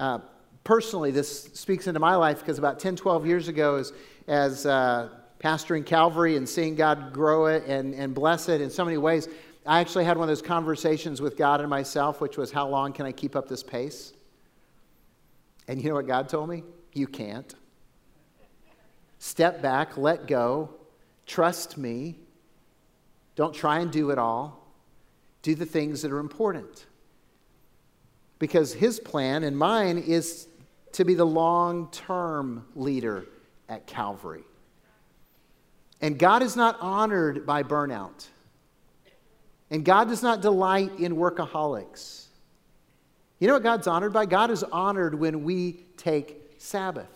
Uh, 0.00 0.18
personally, 0.64 1.12
this 1.12 1.44
speaks 1.54 1.86
into 1.86 2.00
my 2.00 2.16
life 2.16 2.40
because 2.40 2.58
about 2.58 2.80
10, 2.80 2.96
12 2.96 3.24
years 3.24 3.46
ago, 3.46 3.76
as, 3.76 3.92
as 4.26 4.66
uh, 4.66 5.10
pastoring 5.38 5.86
Calvary 5.86 6.36
and 6.36 6.48
seeing 6.48 6.74
God 6.74 7.12
grow 7.12 7.46
it 7.46 7.66
and, 7.66 7.94
and 7.94 8.14
bless 8.16 8.48
it 8.48 8.60
in 8.60 8.68
so 8.68 8.84
many 8.84 8.98
ways, 8.98 9.28
I 9.64 9.80
actually 9.80 10.04
had 10.04 10.16
one 10.16 10.24
of 10.24 10.28
those 10.28 10.42
conversations 10.42 11.20
with 11.20 11.36
God 11.36 11.60
and 11.60 11.70
myself, 11.70 12.20
which 12.20 12.36
was, 12.36 12.50
How 12.50 12.66
long 12.66 12.92
can 12.92 13.06
I 13.06 13.12
keep 13.12 13.36
up 13.36 13.48
this 13.48 13.62
pace? 13.62 14.12
And 15.68 15.80
you 15.80 15.88
know 15.88 15.94
what 15.94 16.06
God 16.06 16.28
told 16.28 16.48
me? 16.48 16.64
You 16.92 17.06
can't. 17.06 17.54
Step 19.18 19.62
back, 19.62 19.96
let 19.96 20.26
go, 20.26 20.70
trust 21.26 21.78
me. 21.78 22.16
Don't 23.36 23.54
try 23.54 23.78
and 23.78 23.90
do 23.90 24.10
it 24.10 24.18
all. 24.18 24.66
Do 25.42 25.54
the 25.54 25.64
things 25.64 26.02
that 26.02 26.10
are 26.10 26.18
important. 26.18 26.86
Because 28.40 28.74
His 28.74 28.98
plan 28.98 29.44
and 29.44 29.56
mine 29.56 29.98
is 29.98 30.48
to 30.92 31.04
be 31.04 31.14
the 31.14 31.24
long 31.24 31.88
term 31.92 32.66
leader 32.74 33.26
at 33.68 33.86
Calvary. 33.86 34.42
And 36.00 36.18
God 36.18 36.42
is 36.42 36.56
not 36.56 36.76
honored 36.80 37.46
by 37.46 37.62
burnout. 37.62 38.26
And 39.72 39.86
God 39.86 40.08
does 40.08 40.22
not 40.22 40.42
delight 40.42 40.98
in 40.98 41.16
workaholics. 41.16 42.26
You 43.38 43.48
know 43.48 43.54
what 43.54 43.62
God's 43.62 43.86
honored 43.86 44.12
by? 44.12 44.26
God 44.26 44.50
is 44.50 44.62
honored 44.62 45.14
when 45.14 45.44
we 45.44 45.86
take 45.96 46.56
Sabbath. 46.58 47.08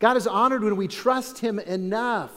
God 0.00 0.16
is 0.16 0.26
honored 0.26 0.64
when 0.64 0.74
we 0.74 0.88
trust 0.88 1.38
Him 1.38 1.60
enough 1.60 2.32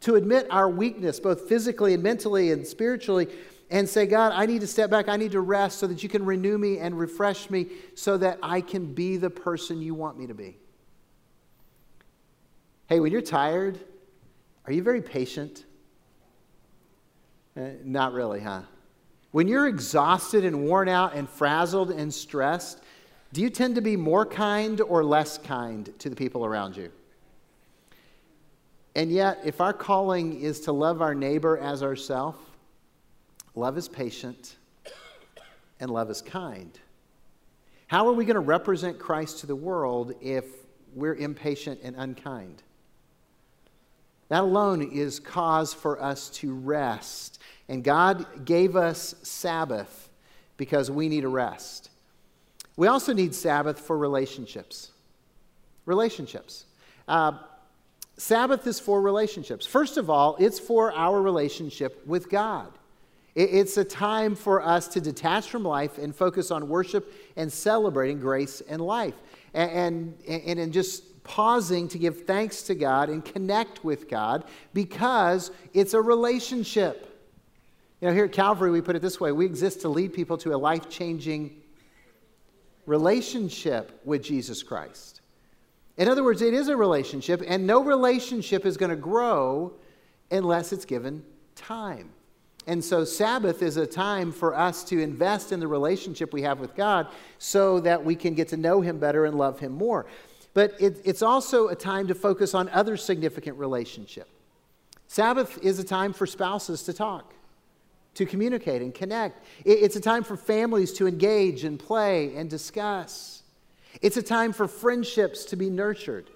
to 0.00 0.16
admit 0.16 0.48
our 0.50 0.68
weakness, 0.68 1.20
both 1.20 1.48
physically 1.48 1.94
and 1.94 2.02
mentally 2.02 2.50
and 2.50 2.66
spiritually, 2.66 3.28
and 3.70 3.88
say, 3.88 4.04
God, 4.04 4.32
I 4.34 4.46
need 4.46 4.62
to 4.62 4.66
step 4.66 4.90
back. 4.90 5.08
I 5.08 5.16
need 5.16 5.32
to 5.32 5.40
rest 5.40 5.78
so 5.78 5.86
that 5.86 6.02
you 6.02 6.08
can 6.08 6.24
renew 6.24 6.58
me 6.58 6.78
and 6.78 6.98
refresh 6.98 7.48
me 7.50 7.68
so 7.94 8.16
that 8.16 8.40
I 8.42 8.62
can 8.62 8.94
be 8.94 9.16
the 9.16 9.30
person 9.30 9.80
you 9.80 9.94
want 9.94 10.18
me 10.18 10.26
to 10.26 10.34
be. 10.34 10.58
Hey, 12.88 12.98
when 12.98 13.12
you're 13.12 13.22
tired, 13.22 13.78
are 14.66 14.72
you 14.72 14.82
very 14.82 15.02
patient? 15.02 15.64
Uh, 17.58 17.70
not 17.82 18.12
really, 18.12 18.40
huh? 18.40 18.60
When 19.32 19.48
you're 19.48 19.66
exhausted 19.66 20.44
and 20.44 20.64
worn 20.64 20.88
out 20.88 21.14
and 21.14 21.28
frazzled 21.28 21.90
and 21.90 22.12
stressed, 22.14 22.80
do 23.32 23.40
you 23.40 23.50
tend 23.50 23.74
to 23.74 23.80
be 23.80 23.96
more 23.96 24.24
kind 24.24 24.80
or 24.80 25.02
less 25.02 25.38
kind 25.38 25.92
to 25.98 26.08
the 26.08 26.14
people 26.14 26.44
around 26.44 26.76
you? 26.76 26.90
And 28.94 29.10
yet, 29.10 29.40
if 29.44 29.60
our 29.60 29.72
calling 29.72 30.40
is 30.40 30.60
to 30.60 30.72
love 30.72 31.02
our 31.02 31.14
neighbor 31.14 31.58
as 31.58 31.82
ourself, 31.82 32.36
love 33.54 33.76
is 33.76 33.88
patient 33.88 34.56
and 35.80 35.90
love 35.90 36.10
is 36.10 36.22
kind. 36.22 36.78
How 37.88 38.06
are 38.06 38.12
we 38.12 38.24
going 38.24 38.34
to 38.34 38.40
represent 38.40 38.98
Christ 38.98 39.40
to 39.40 39.46
the 39.46 39.56
world 39.56 40.14
if 40.20 40.44
we're 40.94 41.14
impatient 41.16 41.80
and 41.82 41.96
unkind? 41.96 42.62
That 44.28 44.42
alone 44.42 44.82
is 44.82 45.20
cause 45.20 45.72
for 45.72 46.00
us 46.02 46.28
to 46.30 46.54
rest. 46.54 47.37
And 47.68 47.84
God 47.84 48.44
gave 48.44 48.76
us 48.76 49.14
Sabbath 49.22 50.08
because 50.56 50.90
we 50.90 51.08
need 51.08 51.24
a 51.24 51.28
rest. 51.28 51.90
We 52.76 52.86
also 52.86 53.12
need 53.12 53.34
Sabbath 53.34 53.80
for 53.80 53.98
relationships. 53.98 54.90
Relationships. 55.84 56.64
Uh, 57.06 57.32
Sabbath 58.16 58.66
is 58.66 58.80
for 58.80 59.00
relationships. 59.00 59.64
First 59.66 59.96
of 59.96 60.10
all, 60.10 60.36
it's 60.38 60.58
for 60.58 60.92
our 60.92 61.20
relationship 61.20 62.06
with 62.06 62.28
God. 62.28 62.72
It's 63.34 63.76
a 63.76 63.84
time 63.84 64.34
for 64.34 64.60
us 64.64 64.88
to 64.88 65.00
detach 65.00 65.48
from 65.48 65.62
life 65.62 65.98
and 65.98 66.14
focus 66.14 66.50
on 66.50 66.68
worship 66.68 67.14
and 67.36 67.52
celebrating 67.52 68.18
grace 68.18 68.60
and 68.68 68.80
life. 68.80 69.14
And, 69.54 70.14
and, 70.26 70.58
and 70.58 70.72
just 70.72 71.22
pausing 71.22 71.86
to 71.88 71.98
give 71.98 72.24
thanks 72.26 72.62
to 72.62 72.74
God 72.74 73.08
and 73.08 73.24
connect 73.24 73.84
with 73.84 74.08
God 74.08 74.44
because 74.74 75.50
it's 75.74 75.94
a 75.94 76.00
relationship. 76.00 77.17
You 78.00 78.08
know, 78.08 78.14
here 78.14 78.26
at 78.26 78.32
Calvary, 78.32 78.70
we 78.70 78.80
put 78.80 78.96
it 78.96 79.02
this 79.02 79.20
way 79.20 79.32
we 79.32 79.44
exist 79.44 79.80
to 79.82 79.88
lead 79.88 80.12
people 80.12 80.38
to 80.38 80.54
a 80.54 80.56
life 80.56 80.88
changing 80.88 81.62
relationship 82.86 84.00
with 84.04 84.22
Jesus 84.22 84.62
Christ. 84.62 85.20
In 85.96 86.08
other 86.08 86.22
words, 86.22 86.42
it 86.42 86.54
is 86.54 86.68
a 86.68 86.76
relationship, 86.76 87.42
and 87.46 87.66
no 87.66 87.82
relationship 87.82 88.64
is 88.64 88.76
going 88.76 88.90
to 88.90 88.96
grow 88.96 89.72
unless 90.30 90.72
it's 90.72 90.84
given 90.84 91.24
time. 91.56 92.10
And 92.68 92.84
so, 92.84 93.04
Sabbath 93.04 93.62
is 93.62 93.78
a 93.78 93.86
time 93.86 94.30
for 94.30 94.54
us 94.54 94.84
to 94.84 95.00
invest 95.00 95.52
in 95.52 95.58
the 95.58 95.66
relationship 95.66 96.32
we 96.32 96.42
have 96.42 96.60
with 96.60 96.76
God 96.76 97.08
so 97.38 97.80
that 97.80 98.04
we 98.04 98.14
can 98.14 98.34
get 98.34 98.48
to 98.48 98.56
know 98.56 98.80
Him 98.80 98.98
better 98.98 99.24
and 99.24 99.36
love 99.36 99.58
Him 99.58 99.72
more. 99.72 100.06
But 100.54 100.74
it, 100.78 101.00
it's 101.04 101.22
also 101.22 101.68
a 101.68 101.74
time 101.74 102.06
to 102.08 102.14
focus 102.14 102.54
on 102.54 102.68
other 102.68 102.96
significant 102.96 103.58
relationship. 103.58 104.28
Sabbath 105.08 105.58
is 105.62 105.78
a 105.78 105.84
time 105.84 106.12
for 106.12 106.26
spouses 106.26 106.82
to 106.84 106.92
talk, 106.92 107.32
to 108.18 108.26
communicate 108.26 108.82
and 108.82 108.92
connect. 108.92 109.44
It's 109.64 109.94
a 109.94 110.00
time 110.00 110.24
for 110.24 110.36
families 110.36 110.92
to 110.94 111.06
engage 111.06 111.62
and 111.62 111.78
play 111.78 112.34
and 112.34 112.50
discuss. 112.50 113.44
It's 114.02 114.16
a 114.16 114.22
time 114.22 114.52
for 114.52 114.66
friendships 114.66 115.44
to 115.46 115.56
be 115.56 115.70
nurtured. 115.70 116.28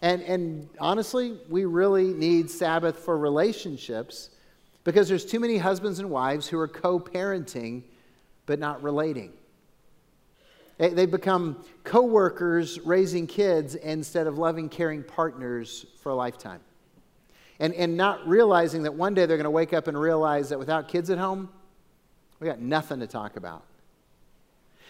And, 0.00 0.22
and 0.22 0.70
honestly, 0.80 1.38
we 1.50 1.66
really 1.66 2.14
need 2.14 2.50
Sabbath 2.50 2.98
for 2.98 3.18
relationships 3.18 4.30
because 4.84 5.06
there's 5.06 5.26
too 5.26 5.38
many 5.38 5.58
husbands 5.58 5.98
and 5.98 6.08
wives 6.08 6.48
who 6.48 6.58
are 6.58 6.66
co 6.66 6.98
parenting 6.98 7.82
but 8.46 8.58
not 8.58 8.82
relating. 8.82 9.32
They 10.78 11.04
become 11.04 11.62
co 11.84 12.02
workers 12.02 12.80
raising 12.80 13.26
kids 13.26 13.74
instead 13.74 14.26
of 14.26 14.38
loving, 14.38 14.70
caring 14.70 15.02
partners 15.02 15.84
for 16.00 16.08
a 16.08 16.14
lifetime. 16.14 16.60
And, 17.62 17.72
and 17.74 17.96
not 17.96 18.26
realizing 18.26 18.82
that 18.82 18.94
one 18.94 19.14
day 19.14 19.24
they're 19.24 19.36
going 19.36 19.44
to 19.44 19.50
wake 19.50 19.72
up 19.72 19.86
and 19.86 19.96
realize 19.96 20.48
that 20.48 20.58
without 20.58 20.88
kids 20.88 21.10
at 21.10 21.18
home, 21.18 21.48
we 22.40 22.48
got 22.48 22.58
nothing 22.58 22.98
to 22.98 23.06
talk 23.06 23.36
about. 23.36 23.62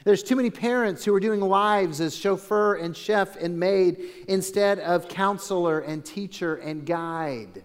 There's 0.04 0.22
too 0.22 0.36
many 0.36 0.48
parents 0.48 1.04
who 1.04 1.14
are 1.14 1.20
doing 1.20 1.40
lives 1.40 2.00
as 2.00 2.16
chauffeur 2.16 2.76
and 2.76 2.96
chef 2.96 3.36
and 3.36 3.60
maid 3.60 4.00
instead 4.26 4.78
of 4.78 5.06
counselor 5.06 5.80
and 5.80 6.02
teacher 6.02 6.54
and 6.54 6.86
guide. 6.86 7.62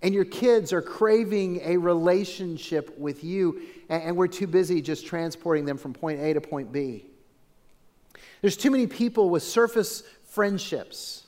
And 0.00 0.14
your 0.14 0.24
kids 0.24 0.72
are 0.72 0.80
craving 0.80 1.60
a 1.62 1.76
relationship 1.76 2.98
with 2.98 3.22
you, 3.22 3.64
and 3.90 4.16
we're 4.16 4.28
too 4.28 4.46
busy 4.46 4.80
just 4.80 5.04
transporting 5.04 5.66
them 5.66 5.76
from 5.76 5.92
point 5.92 6.20
A 6.20 6.32
to 6.32 6.40
point 6.40 6.72
B. 6.72 7.04
There's 8.40 8.56
too 8.56 8.70
many 8.70 8.86
people 8.86 9.28
with 9.28 9.42
surface 9.42 10.02
friendships 10.24 11.25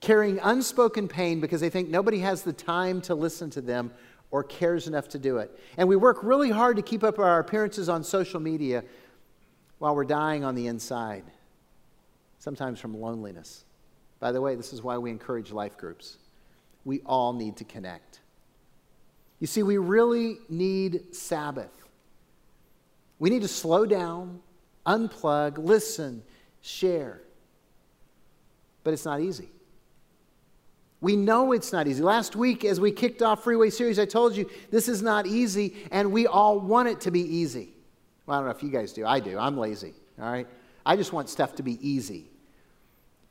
carrying 0.00 0.38
unspoken 0.40 1.08
pain 1.08 1.40
because 1.40 1.60
they 1.60 1.70
think 1.70 1.88
nobody 1.88 2.20
has 2.20 2.42
the 2.42 2.52
time 2.52 3.00
to 3.02 3.14
listen 3.14 3.50
to 3.50 3.60
them 3.60 3.90
or 4.30 4.44
cares 4.44 4.86
enough 4.86 5.08
to 5.08 5.18
do 5.18 5.38
it. 5.38 5.58
And 5.76 5.88
we 5.88 5.96
work 5.96 6.22
really 6.22 6.50
hard 6.50 6.76
to 6.76 6.82
keep 6.82 7.02
up 7.02 7.18
our 7.18 7.40
appearances 7.40 7.88
on 7.88 8.04
social 8.04 8.40
media 8.40 8.84
while 9.78 9.94
we're 9.94 10.04
dying 10.04 10.44
on 10.44 10.54
the 10.54 10.66
inside, 10.66 11.24
sometimes 12.38 12.78
from 12.78 12.98
loneliness. 12.98 13.64
By 14.20 14.32
the 14.32 14.40
way, 14.40 14.54
this 14.54 14.72
is 14.72 14.82
why 14.82 14.98
we 14.98 15.10
encourage 15.10 15.52
life 15.52 15.76
groups. 15.76 16.18
We 16.84 17.00
all 17.06 17.32
need 17.32 17.56
to 17.58 17.64
connect. 17.64 18.20
You 19.40 19.46
see, 19.46 19.62
we 19.62 19.78
really 19.78 20.38
need 20.48 21.14
Sabbath. 21.14 21.70
We 23.18 23.30
need 23.30 23.42
to 23.42 23.48
slow 23.48 23.86
down, 23.86 24.40
unplug, 24.86 25.58
listen, 25.58 26.22
share. 26.60 27.20
But 28.84 28.94
it's 28.94 29.04
not 29.04 29.20
easy. 29.20 29.48
We 31.00 31.14
know 31.14 31.52
it's 31.52 31.72
not 31.72 31.86
easy. 31.86 32.02
Last 32.02 32.34
week, 32.34 32.64
as 32.64 32.80
we 32.80 32.90
kicked 32.90 33.22
off 33.22 33.44
Freeway 33.44 33.70
Series, 33.70 33.98
I 33.98 34.04
told 34.04 34.36
you 34.36 34.50
this 34.70 34.88
is 34.88 35.00
not 35.00 35.26
easy, 35.26 35.76
and 35.92 36.10
we 36.10 36.26
all 36.26 36.58
want 36.58 36.88
it 36.88 37.00
to 37.02 37.10
be 37.10 37.20
easy. 37.20 37.72
Well, 38.26 38.36
I 38.36 38.40
don't 38.40 38.48
know 38.48 38.56
if 38.56 38.62
you 38.62 38.70
guys 38.70 38.92
do. 38.92 39.06
I 39.06 39.20
do. 39.20 39.38
I'm 39.38 39.56
lazy, 39.56 39.94
all 40.20 40.30
right? 40.30 40.46
I 40.84 40.96
just 40.96 41.12
want 41.12 41.28
stuff 41.28 41.54
to 41.56 41.62
be 41.62 41.78
easy. 41.88 42.30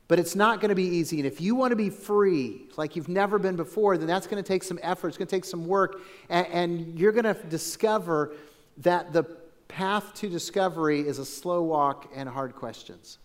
But 0.08 0.18
it's 0.18 0.34
not 0.34 0.62
going 0.62 0.70
to 0.70 0.74
be 0.74 0.84
easy. 0.84 1.18
And 1.18 1.26
if 1.26 1.38
you 1.38 1.54
want 1.54 1.72
to 1.72 1.76
be 1.76 1.90
free 1.90 2.68
like 2.78 2.96
you've 2.96 3.10
never 3.10 3.38
been 3.38 3.56
before, 3.56 3.98
then 3.98 4.06
that's 4.06 4.26
going 4.26 4.42
to 4.42 4.46
take 4.46 4.62
some 4.62 4.78
effort. 4.82 5.08
It's 5.08 5.18
going 5.18 5.28
to 5.28 5.36
take 5.36 5.44
some 5.44 5.66
work. 5.66 6.00
And, 6.30 6.46
and 6.46 6.98
you're 6.98 7.12
going 7.12 7.24
to 7.24 7.34
discover 7.34 8.34
that 8.78 9.12
the 9.12 9.24
path 9.68 10.14
to 10.14 10.30
discovery 10.30 11.06
is 11.06 11.18
a 11.18 11.26
slow 11.26 11.62
walk 11.62 12.10
and 12.14 12.26
hard 12.26 12.54
questions 12.54 13.18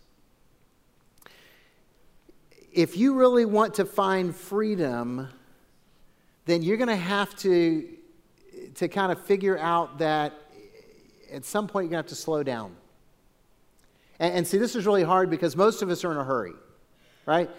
if 2.73 2.97
you 2.97 3.13
really 3.13 3.45
want 3.45 3.75
to 3.75 3.85
find 3.85 4.35
freedom, 4.35 5.29
then 6.45 6.63
you're 6.63 6.77
going 6.77 6.89
to 6.89 6.95
have 6.95 7.35
to, 7.37 7.87
to 8.75 8.87
kind 8.87 9.11
of 9.11 9.21
figure 9.21 9.57
out 9.59 9.99
that 9.99 10.33
at 11.31 11.45
some 11.45 11.67
point 11.67 11.85
you're 11.85 11.91
going 11.91 12.03
to 12.03 12.09
have 12.09 12.17
to 12.17 12.21
slow 12.21 12.43
down. 12.43 12.75
And, 14.19 14.33
and, 14.35 14.47
see, 14.47 14.57
this 14.57 14.75
is 14.75 14.85
really 14.85 15.03
hard 15.03 15.29
because 15.29 15.55
most 15.55 15.81
of 15.81 15.89
us 15.89 16.03
are 16.03 16.11
in 16.11 16.17
a 16.17 16.23
hurry, 16.23 16.53
right? 17.25 17.49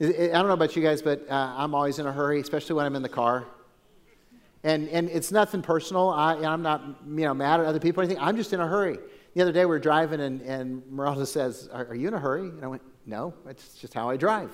I 0.00 0.06
don't 0.06 0.46
know 0.46 0.52
about 0.52 0.76
you 0.76 0.82
guys, 0.82 1.02
but 1.02 1.28
uh, 1.28 1.54
I'm 1.56 1.74
always 1.74 1.98
in 1.98 2.06
a 2.06 2.12
hurry, 2.12 2.40
especially 2.40 2.76
when 2.76 2.86
I'm 2.86 2.96
in 2.96 3.02
the 3.02 3.08
car. 3.08 3.46
And, 4.62 4.88
and 4.88 5.08
it's 5.08 5.32
nothing 5.32 5.62
personal. 5.62 6.10
I, 6.10 6.34
I'm 6.34 6.62
not 6.62 6.82
you 7.06 7.24
know, 7.24 7.34
mad 7.34 7.60
at 7.60 7.66
other 7.66 7.80
people 7.80 8.02
or 8.02 8.04
anything. 8.04 8.22
I'm 8.22 8.36
just 8.36 8.52
in 8.52 8.60
a 8.60 8.66
hurry. 8.66 8.98
The 9.34 9.42
other 9.42 9.52
day 9.52 9.60
we 9.60 9.66
were 9.66 9.78
driving, 9.78 10.20
and, 10.20 10.40
and 10.42 10.82
Meralda 10.84 11.26
says, 11.26 11.68
are, 11.72 11.86
are 11.86 11.94
you 11.94 12.08
in 12.08 12.14
a 12.14 12.18
hurry? 12.18 12.48
And 12.48 12.64
I 12.64 12.66
went, 12.66 12.82
no, 13.06 13.34
it's 13.48 13.74
just 13.74 13.94
how 13.94 14.10
I 14.10 14.16
drive. 14.16 14.50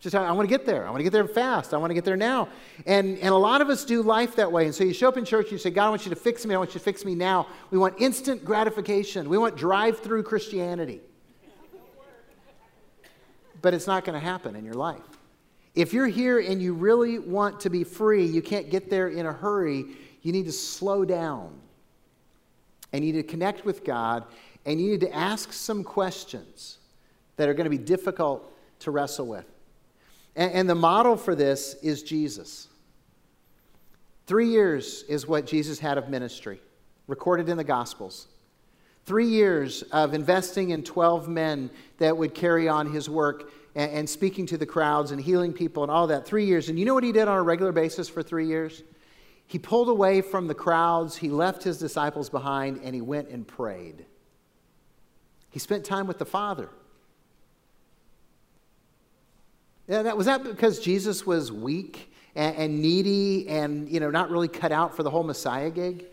Just 0.00 0.16
how 0.16 0.24
I 0.24 0.32
want 0.32 0.48
to 0.48 0.50
get 0.50 0.64
there. 0.64 0.86
I 0.86 0.90
want 0.90 1.00
to 1.00 1.04
get 1.04 1.12
there 1.12 1.28
fast. 1.28 1.74
I 1.74 1.76
want 1.76 1.90
to 1.90 1.94
get 1.94 2.06
there 2.06 2.16
now. 2.16 2.48
And, 2.86 3.18
and 3.18 3.28
a 3.28 3.36
lot 3.36 3.60
of 3.60 3.68
us 3.68 3.84
do 3.84 4.02
life 4.02 4.34
that 4.36 4.50
way. 4.50 4.64
And 4.64 4.74
so 4.74 4.82
you 4.82 4.94
show 4.94 5.08
up 5.08 5.18
in 5.18 5.26
church, 5.26 5.46
and 5.46 5.52
you 5.52 5.58
say, 5.58 5.68
God, 5.68 5.86
I 5.86 5.90
want 5.90 6.06
you 6.06 6.10
to 6.10 6.16
fix 6.16 6.46
me. 6.46 6.54
I 6.54 6.58
want 6.58 6.70
you 6.70 6.78
to 6.78 6.84
fix 6.84 7.04
me 7.04 7.14
now. 7.14 7.46
We 7.70 7.76
want 7.76 8.00
instant 8.00 8.42
gratification. 8.42 9.28
We 9.28 9.36
want 9.36 9.58
drive 9.58 10.00
through 10.00 10.22
Christianity. 10.22 11.02
But 13.60 13.74
it's 13.74 13.86
not 13.86 14.06
going 14.06 14.18
to 14.18 14.24
happen 14.24 14.56
in 14.56 14.64
your 14.64 14.74
life. 14.74 15.02
If 15.74 15.92
you're 15.92 16.08
here 16.08 16.40
and 16.40 16.62
you 16.62 16.72
really 16.72 17.18
want 17.18 17.60
to 17.60 17.70
be 17.70 17.84
free, 17.84 18.24
you 18.24 18.40
can't 18.40 18.70
get 18.70 18.88
there 18.88 19.08
in 19.08 19.26
a 19.26 19.32
hurry. 19.32 19.84
You 20.22 20.32
need 20.32 20.46
to 20.46 20.52
slow 20.52 21.04
down. 21.04 21.60
And 22.94 23.04
you 23.04 23.12
need 23.12 23.22
to 23.22 23.28
connect 23.28 23.66
with 23.66 23.84
God. 23.84 24.24
And 24.64 24.80
you 24.80 24.92
need 24.92 25.00
to 25.00 25.14
ask 25.14 25.52
some 25.52 25.84
questions 25.84 26.78
that 27.40 27.48
are 27.48 27.54
going 27.54 27.64
to 27.64 27.70
be 27.70 27.78
difficult 27.78 28.52
to 28.80 28.90
wrestle 28.90 29.26
with. 29.26 29.46
And, 30.36 30.52
and 30.52 30.68
the 30.68 30.74
model 30.74 31.16
for 31.16 31.34
this 31.34 31.72
is 31.82 32.02
Jesus. 32.02 32.68
Three 34.26 34.48
years 34.48 35.04
is 35.08 35.26
what 35.26 35.46
Jesus 35.46 35.78
had 35.78 35.96
of 35.96 36.10
ministry, 36.10 36.60
recorded 37.06 37.48
in 37.48 37.56
the 37.56 37.64
Gospels. 37.64 38.28
Three 39.06 39.24
years 39.24 39.80
of 39.84 40.12
investing 40.12 40.68
in 40.68 40.82
12 40.82 41.30
men 41.30 41.70
that 41.96 42.14
would 42.14 42.34
carry 42.34 42.68
on 42.68 42.92
his 42.92 43.08
work 43.08 43.50
and, 43.74 43.90
and, 43.90 44.10
speaking 44.10 44.44
to 44.44 44.58
the 44.58 44.66
crowds 44.66 45.10
and 45.10 45.18
healing 45.18 45.54
people 45.54 45.82
and 45.82 45.90
all 45.90 46.08
that. 46.08 46.26
Three 46.26 46.44
years. 46.44 46.68
And 46.68 46.78
you 46.78 46.84
know 46.84 46.92
what 46.92 47.04
he 47.04 47.12
did 47.12 47.26
on 47.26 47.38
a 47.38 47.42
regular 47.42 47.72
basis 47.72 48.06
for 48.06 48.22
three 48.22 48.48
years? 48.48 48.82
He 49.46 49.58
pulled 49.58 49.88
away 49.88 50.20
from 50.20 50.46
the 50.46 50.54
crowds, 50.54 51.16
he 51.16 51.30
left 51.30 51.62
his 51.62 51.78
disciples 51.78 52.28
behind, 52.28 52.82
and 52.84 52.94
he 52.94 53.00
went 53.00 53.30
and 53.30 53.48
prayed. 53.48 54.04
He 55.48 55.58
spent 55.58 55.86
time 55.86 56.06
with 56.06 56.18
the 56.18 56.26
Father. 56.26 56.68
Yeah, 59.90 60.02
that, 60.02 60.16
was 60.16 60.26
that 60.26 60.44
because 60.44 60.78
Jesus 60.78 61.26
was 61.26 61.50
weak 61.50 62.12
and, 62.36 62.54
and 62.54 62.80
needy 62.80 63.48
and, 63.48 63.88
you 63.88 63.98
know, 63.98 64.08
not 64.08 64.30
really 64.30 64.46
cut 64.46 64.70
out 64.70 64.94
for 64.94 65.02
the 65.02 65.10
whole 65.10 65.24
Messiah 65.24 65.68
gig? 65.68 66.04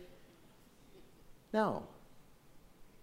No. 1.54 1.84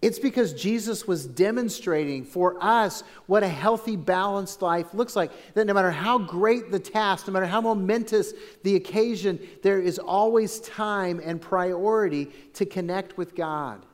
It's 0.01 0.19
because 0.19 0.53
Jesus 0.53 1.07
was 1.07 1.25
demonstrating 1.25 2.25
for 2.25 2.61
us 2.61 3.05
what 3.25 3.41
a 3.41 3.47
healthy, 3.47 3.95
balanced 3.95 4.61
life 4.61 4.93
looks 4.93 5.15
like. 5.15 5.31
That 5.53 5.65
no 5.65 5.73
matter 5.73 5.91
how 5.91 6.17
great 6.17 6.71
the 6.71 6.79
task, 6.79 7.25
no 7.25 7.31
matter 7.31 7.45
how 7.45 7.61
momentous 7.61 8.33
the 8.63 8.75
occasion, 8.75 9.39
there 9.63 9.79
is 9.79 9.97
always 9.97 10.59
time 10.59 11.21
and 11.23 11.39
priority 11.39 12.25
to 12.55 12.65
connect 12.65 13.17
with 13.17 13.33
God 13.33 13.85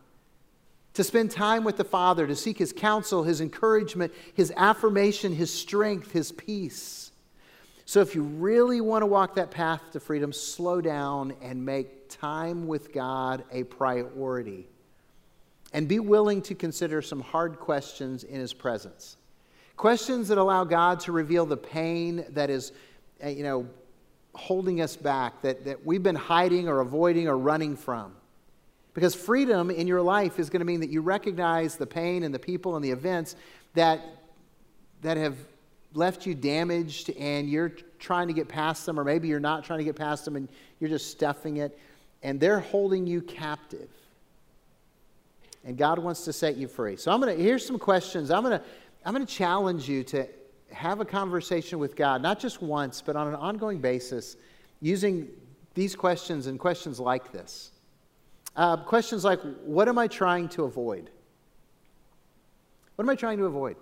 to 0.93 1.03
spend 1.03 1.31
time 1.31 1.63
with 1.63 1.77
the 1.77 1.83
Father, 1.83 2.27
to 2.27 2.35
seek 2.35 2.57
His 2.57 2.73
counsel, 2.73 3.23
His 3.23 3.41
encouragement, 3.41 4.13
His 4.33 4.51
affirmation, 4.55 5.33
His 5.33 5.53
strength, 5.53 6.11
His 6.11 6.31
peace. 6.31 7.11
So, 7.85 8.01
if 8.01 8.15
you 8.15 8.23
really 8.23 8.81
want 8.81 9.01
to 9.01 9.05
walk 9.05 9.35
that 9.35 9.51
path 9.51 9.81
to 9.93 9.99
freedom, 9.99 10.31
slow 10.31 10.81
down 10.81 11.33
and 11.41 11.65
make 11.65 12.09
time 12.09 12.67
with 12.67 12.93
God 12.93 13.43
a 13.51 13.63
priority. 13.63 14.67
And 15.73 15.87
be 15.87 15.99
willing 15.99 16.41
to 16.43 16.55
consider 16.55 17.01
some 17.01 17.21
hard 17.21 17.57
questions 17.59 18.23
in 18.23 18.39
His 18.39 18.53
presence. 18.53 19.17
Questions 19.77 20.27
that 20.27 20.37
allow 20.37 20.63
God 20.63 20.99
to 21.01 21.11
reveal 21.11 21.45
the 21.45 21.57
pain 21.57 22.25
that 22.29 22.49
is, 22.49 22.73
uh, 23.23 23.29
you 23.29 23.43
know, 23.43 23.67
holding 24.35 24.81
us 24.81 24.95
back, 24.95 25.41
that, 25.41 25.65
that 25.65 25.85
we've 25.85 26.03
been 26.03 26.15
hiding 26.15 26.67
or 26.67 26.81
avoiding 26.81 27.27
or 27.27 27.37
running 27.37 27.75
from. 27.75 28.13
Because 28.93 29.15
freedom 29.15 29.69
in 29.71 29.87
your 29.87 30.01
life 30.01 30.37
is 30.39 30.49
going 30.49 30.59
to 30.59 30.65
mean 30.65 30.81
that 30.81 30.89
you 30.89 31.01
recognize 31.01 31.77
the 31.77 31.87
pain 31.87 32.23
and 32.23 32.33
the 32.33 32.39
people 32.39 32.75
and 32.75 32.83
the 32.83 32.91
events 32.91 33.35
that, 33.73 34.01
that 35.01 35.17
have 35.17 35.37
left 35.93 36.25
you 36.25 36.35
damaged 36.35 37.09
and 37.17 37.49
you're 37.49 37.71
trying 37.99 38.27
to 38.27 38.33
get 38.33 38.49
past 38.49 38.85
them, 38.85 38.99
or 38.99 39.03
maybe 39.03 39.27
you're 39.27 39.39
not 39.39 39.63
trying 39.63 39.79
to 39.79 39.85
get 39.85 39.95
past 39.95 40.25
them 40.25 40.35
and 40.35 40.49
you're 40.79 40.89
just 40.89 41.09
stuffing 41.09 41.57
it, 41.57 41.77
and 42.23 42.39
they're 42.39 42.59
holding 42.59 43.07
you 43.07 43.21
captive. 43.21 43.89
And 45.63 45.77
God 45.77 45.99
wants 45.99 46.25
to 46.25 46.33
set 46.33 46.57
you 46.57 46.67
free. 46.67 46.97
So 46.97 47.11
I'm 47.11 47.21
going 47.21 47.37
to, 47.37 47.41
here's 47.41 47.65
some 47.65 47.79
questions. 47.79 48.31
I'm 48.31 48.43
going 48.43 48.59
to, 48.59 48.65
I'm 49.05 49.13
going 49.13 49.25
to 49.25 49.33
challenge 49.33 49.87
you 49.87 50.03
to 50.05 50.27
have 50.71 50.99
a 51.01 51.05
conversation 51.05 51.79
with 51.79 51.95
God, 51.95 52.21
not 52.21 52.39
just 52.39 52.61
once, 52.61 53.01
but 53.01 53.15
on 53.15 53.27
an 53.27 53.35
ongoing 53.35 53.79
basis, 53.79 54.37
using 54.81 55.29
these 55.75 55.95
questions 55.95 56.47
and 56.47 56.59
questions 56.59 56.99
like 56.99 57.31
this. 57.31 57.71
Uh, 58.55 58.77
questions 58.77 59.23
like, 59.23 59.39
what 59.63 59.87
am 59.87 59.97
I 59.97 60.07
trying 60.07 60.49
to 60.49 60.63
avoid? 60.63 61.09
What 62.95 63.05
am 63.05 63.09
I 63.09 63.15
trying 63.15 63.37
to 63.37 63.45
avoid? 63.45 63.77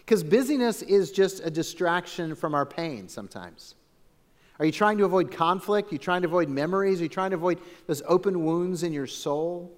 Because 0.00 0.24
busyness 0.24 0.82
is 0.82 1.12
just 1.12 1.40
a 1.44 1.50
distraction 1.50 2.34
from 2.34 2.54
our 2.54 2.66
pain 2.66 3.08
sometimes. 3.08 3.76
Are 4.58 4.66
you 4.66 4.72
trying 4.72 4.98
to 4.98 5.04
avoid 5.04 5.30
conflict? 5.30 5.90
Are 5.90 5.94
you 5.94 5.98
trying 5.98 6.22
to 6.22 6.28
avoid 6.28 6.48
memories? 6.48 7.00
Are 7.00 7.04
you 7.04 7.08
trying 7.08 7.30
to 7.30 7.36
avoid 7.36 7.60
those 7.86 8.02
open 8.06 8.44
wounds 8.44 8.82
in 8.82 8.92
your 8.92 9.06
soul? 9.06 9.72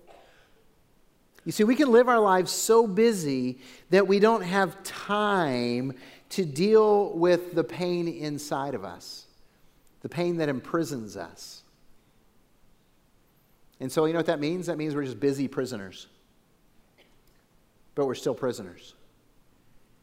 You 1.45 1.53
see, 1.53 1.64
we 1.64 1.75
can 1.75 1.90
live 1.90 2.09
our 2.09 2.21
lives 2.21 2.51
so 2.51 2.87
busy 2.87 3.59
that 3.90 4.07
we 4.07 4.18
don't 4.18 4.42
have 4.42 4.83
time 4.83 5.92
to 6.31 6.45
deal 6.45 7.12
with 7.16 7.55
the 7.55 7.64
pain 7.64 8.09
inside 8.09 8.75
of 8.75 8.85
us, 8.85 9.27
the 10.01 10.09
pain 10.09 10.38
that 10.38 10.49
imprisons 10.49 11.16
us. 11.16 11.62
And 13.83 13.90
so, 13.90 14.05
you 14.05 14.12
know 14.12 14.21
what 14.21 14.27
that 14.27 14.38
means? 14.38 14.66
That 14.66 14.79
means 14.79 14.95
we're 14.95 15.03
just 15.03 15.18
busy 15.18 15.49
prisoners. 15.49 16.07
But 17.97 18.07
we're 18.07 18.14
still 18.14 18.33
prisoners. 18.33 18.95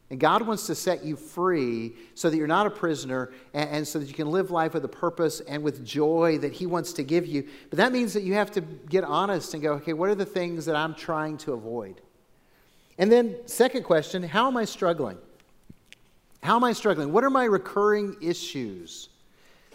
And 0.10 0.20
God 0.20 0.42
wants 0.46 0.68
to 0.68 0.76
set 0.76 1.06
you 1.06 1.15
free 1.15 1.94
so 2.13 2.30
that 2.30 2.36
you're 2.36 2.46
not 2.46 2.68
a 2.68 2.72
prisoner 2.72 3.32
and, 3.54 3.70
and, 3.70 3.88
so 3.88 3.98
that 4.00 4.10
you 4.10 4.13
can 4.13 4.32
live 4.32 4.52
life 4.52 4.74
with 4.74 4.84
a 4.84 4.89
purpose 4.89 5.39
and 5.39 5.63
with 5.63 5.86
joy 5.86 6.39
that 6.39 6.52
He 6.52 6.65
wants 6.65 6.92
to 6.94 7.04
give 7.04 7.26
you. 7.26 7.48
But 7.70 7.78
that 7.78 7.94
means 7.94 8.12
that 8.15 8.24
you 8.24 8.34
have 8.34 8.52
to 8.52 8.62
get 8.62 9.06
honest 9.06 9.54
and 9.54 9.63
go, 9.63 9.76
okay, 9.76 9.94
what 9.94 10.10
are 10.10 10.15
the 10.15 10.26
things 10.26 10.65
that 10.65 10.76
I'm 10.76 10.94
trying 10.94 11.38
to 11.38 11.54
avoid? 11.54 12.02
And 12.98 13.10
then, 13.10 13.38
second 13.46 13.84
question, 13.84 14.24
how 14.24 14.48
am 14.48 14.58
I 14.58 14.65
struggling? 14.65 15.18
How 16.44 16.58
am 16.58 16.65
I 16.65 16.74
struggling? 16.74 17.13
What 17.13 17.24
are 17.24 17.30
my 17.30 17.46
recurring 17.46 18.18
issues 18.22 19.08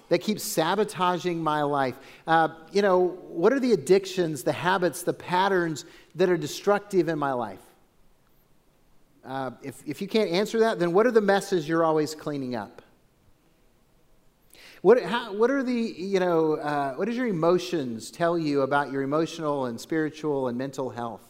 that 0.09 0.21
keep 0.21 0.39
sabotaging 0.39 1.43
my 1.43 1.63
life? 1.63 1.97
Uh, 2.27 2.49
you 2.73 2.83
know, 2.83 3.19
what 3.29 3.53
are 3.53 3.61
the 3.61 3.73
addictions, 3.73 4.43
the 4.43 4.53
habits, 4.53 5.03
the 5.03 5.13
patterns 5.13 5.85
that 6.15 6.29
are 6.29 6.37
destructive 6.37 7.09
in 7.09 7.19
my 7.19 7.33
life? 7.33 7.61
Uh, 9.25 9.53
if, 9.63 9.83
if 9.87 10.03
you 10.03 10.09
can't 10.09 10.31
answer 10.31 10.61
that, 10.61 10.79
then 10.79 10.93
what 10.93 11.07
are 11.07 11.11
the 11.11 11.21
messes 11.21 11.67
you're 11.69 11.85
always 11.85 12.15
cleaning 12.15 12.55
up? 12.55 12.83
What, 14.83 15.03
how, 15.03 15.33
what 15.33 15.51
are 15.51 15.63
the, 15.63 15.73
you 15.73 16.21
know, 16.21 16.57
uh, 16.57 16.93
what 16.95 17.07
does 17.07 17.17
your 17.17 17.27
emotions 17.27 18.11
tell 18.11 18.39
you 18.39 18.61
about 18.61 18.93
your 18.93 19.01
emotional 19.01 19.65
and 19.65 19.81
spiritual 19.81 20.49
and 20.49 20.59
mental 20.59 20.91
health? 20.91 21.23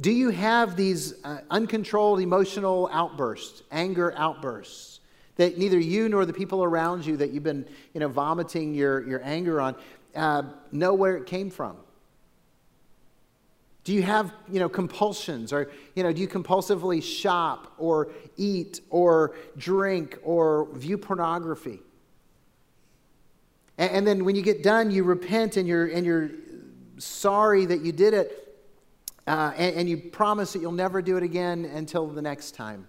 Do 0.00 0.12
you 0.12 0.30
have 0.30 0.76
these 0.76 1.14
uh, 1.24 1.38
uncontrolled 1.50 2.20
emotional 2.20 2.88
outbursts, 2.92 3.64
anger 3.72 4.14
outbursts, 4.16 4.93
that 5.36 5.58
neither 5.58 5.78
you 5.78 6.08
nor 6.08 6.24
the 6.24 6.32
people 6.32 6.62
around 6.62 7.04
you 7.04 7.16
that 7.16 7.30
you've 7.32 7.42
been, 7.42 7.66
you 7.92 8.00
know, 8.00 8.08
vomiting 8.08 8.74
your, 8.74 9.06
your 9.06 9.20
anger 9.24 9.60
on 9.60 9.74
uh, 10.14 10.42
know 10.70 10.94
where 10.94 11.16
it 11.16 11.26
came 11.26 11.50
from? 11.50 11.76
Do 13.84 13.92
you 13.92 14.02
have, 14.02 14.32
you 14.50 14.60
know, 14.60 14.68
compulsions 14.68 15.52
or, 15.52 15.70
you 15.94 16.02
know, 16.02 16.12
do 16.12 16.20
you 16.20 16.28
compulsively 16.28 17.02
shop 17.02 17.74
or 17.76 18.08
eat 18.36 18.80
or 18.88 19.34
drink 19.58 20.18
or 20.22 20.68
view 20.72 20.96
pornography? 20.96 21.80
And, 23.76 23.90
and 23.90 24.06
then 24.06 24.24
when 24.24 24.36
you 24.36 24.42
get 24.42 24.62
done, 24.62 24.90
you 24.90 25.04
repent 25.04 25.58
and 25.58 25.68
you're, 25.68 25.86
and 25.86 26.06
you're 26.06 26.30
sorry 26.96 27.66
that 27.66 27.82
you 27.82 27.92
did 27.92 28.14
it 28.14 28.56
uh, 29.26 29.52
and, 29.56 29.76
and 29.76 29.88
you 29.88 29.98
promise 29.98 30.52
that 30.54 30.60
you'll 30.60 30.72
never 30.72 31.02
do 31.02 31.16
it 31.16 31.22
again 31.22 31.64
until 31.66 32.06
the 32.06 32.22
next 32.22 32.54
time. 32.54 32.86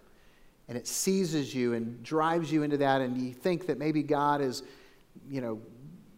And 0.67 0.77
it 0.77 0.87
seizes 0.87 1.53
you 1.53 1.73
and 1.73 2.01
drives 2.03 2.51
you 2.51 2.63
into 2.63 2.77
that 2.77 3.01
and 3.01 3.17
you 3.21 3.33
think 3.33 3.67
that 3.67 3.77
maybe 3.77 4.01
God 4.01 4.41
has, 4.41 4.63
you 5.29 5.41
know, 5.41 5.61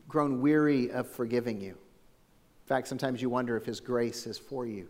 grown 0.07 0.41
weary 0.41 0.89
of 0.91 1.09
forgiving 1.09 1.59
you. 1.59 1.71
In 1.71 2.67
fact, 2.67 2.87
sometimes 2.87 3.21
you 3.21 3.29
wonder 3.29 3.57
if 3.57 3.65
His 3.65 3.79
grace 3.79 4.25
is 4.25 4.37
for 4.37 4.65
you. 4.65 4.87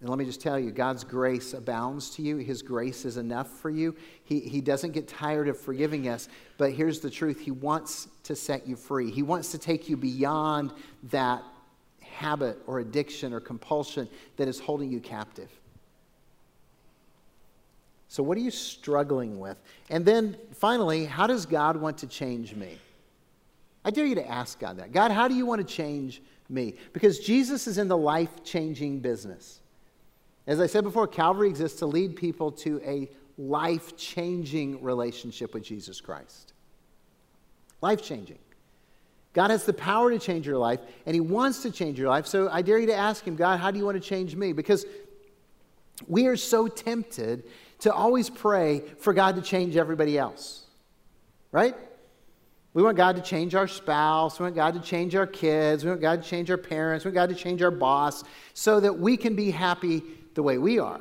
And 0.00 0.10
let 0.10 0.18
me 0.18 0.26
just 0.26 0.42
tell 0.42 0.58
you, 0.58 0.70
God's 0.70 1.04
grace 1.04 1.54
abounds 1.54 2.10
to 2.10 2.22
you. 2.22 2.36
His 2.36 2.60
grace 2.60 3.06
is 3.06 3.16
enough 3.16 3.48
for 3.48 3.70
you. 3.70 3.96
He, 4.24 4.40
he 4.40 4.60
doesn't 4.60 4.92
get 4.92 5.08
tired 5.08 5.48
of 5.48 5.58
forgiving 5.58 6.08
us, 6.08 6.28
but 6.58 6.72
here's 6.72 7.00
the 7.00 7.08
truth 7.08 7.40
He 7.40 7.50
wants 7.50 8.08
to 8.24 8.36
set 8.36 8.66
you 8.66 8.76
free. 8.76 9.10
He 9.10 9.22
wants 9.22 9.50
to 9.52 9.58
take 9.58 9.88
you 9.88 9.96
beyond 9.96 10.72
that 11.04 11.42
habit 12.02 12.58
or 12.66 12.80
addiction 12.80 13.32
or 13.32 13.40
compulsion 13.40 14.08
that 14.36 14.48
is 14.48 14.60
holding 14.60 14.90
you 14.90 15.00
captive. 15.00 15.50
So, 18.16 18.22
what 18.22 18.38
are 18.38 18.40
you 18.40 18.50
struggling 18.50 19.38
with? 19.38 19.58
And 19.90 20.04
then 20.04 20.38
finally, 20.52 21.04
how 21.04 21.26
does 21.26 21.44
God 21.44 21.76
want 21.76 21.98
to 21.98 22.06
change 22.06 22.54
me? 22.54 22.78
I 23.84 23.90
dare 23.90 24.06
you 24.06 24.14
to 24.14 24.26
ask 24.26 24.58
God 24.58 24.78
that. 24.78 24.92
God, 24.92 25.10
how 25.10 25.28
do 25.28 25.34
you 25.34 25.46
want 25.46 25.66
to 25.66 25.74
change 25.74 26.22
me. 26.48 26.74
Because 26.92 27.18
Jesus 27.18 27.66
is 27.66 27.78
in 27.78 27.88
the 27.88 27.96
life 27.96 28.44
changing 28.44 29.00
business. 29.00 29.60
As 30.46 30.60
I 30.60 30.66
said 30.66 30.84
before, 30.84 31.06
Calvary 31.06 31.48
exists 31.48 31.78
to 31.80 31.86
lead 31.86 32.16
people 32.16 32.52
to 32.52 32.80
a 32.84 33.10
life 33.36 33.96
changing 33.96 34.82
relationship 34.82 35.52
with 35.54 35.64
Jesus 35.64 36.00
Christ. 36.00 36.52
Life 37.80 38.02
changing. 38.02 38.38
God 39.32 39.50
has 39.50 39.64
the 39.64 39.74
power 39.74 40.10
to 40.10 40.18
change 40.18 40.46
your 40.46 40.56
life, 40.56 40.80
and 41.04 41.14
He 41.14 41.20
wants 41.20 41.60
to 41.62 41.70
change 41.70 41.98
your 41.98 42.08
life. 42.08 42.26
So 42.26 42.48
I 42.48 42.62
dare 42.62 42.78
you 42.78 42.86
to 42.86 42.94
ask 42.94 43.26
Him, 43.26 43.36
God, 43.36 43.60
how 43.60 43.70
do 43.70 43.78
you 43.78 43.84
want 43.84 44.02
to 44.02 44.08
change 44.08 44.34
me? 44.34 44.52
Because 44.52 44.86
we 46.06 46.26
are 46.26 46.36
so 46.36 46.68
tempted 46.68 47.44
to 47.80 47.92
always 47.92 48.30
pray 48.30 48.82
for 48.98 49.12
God 49.12 49.36
to 49.36 49.42
change 49.42 49.76
everybody 49.76 50.16
else, 50.18 50.64
right? 51.52 51.74
We 52.76 52.82
want 52.82 52.98
God 52.98 53.16
to 53.16 53.22
change 53.22 53.54
our 53.54 53.68
spouse. 53.68 54.38
We 54.38 54.44
want 54.44 54.54
God 54.54 54.74
to 54.74 54.80
change 54.80 55.14
our 55.14 55.26
kids. 55.26 55.82
We 55.82 55.90
want 55.90 56.02
God 56.02 56.22
to 56.22 56.28
change 56.28 56.50
our 56.50 56.58
parents. 56.58 57.04
We 57.04 57.08
want 57.08 57.14
God 57.14 57.28
to 57.30 57.34
change 57.34 57.62
our 57.62 57.70
boss 57.70 58.22
so 58.52 58.80
that 58.80 58.98
we 58.98 59.16
can 59.16 59.34
be 59.34 59.50
happy 59.50 60.02
the 60.34 60.42
way 60.42 60.58
we 60.58 60.78
are. 60.78 61.00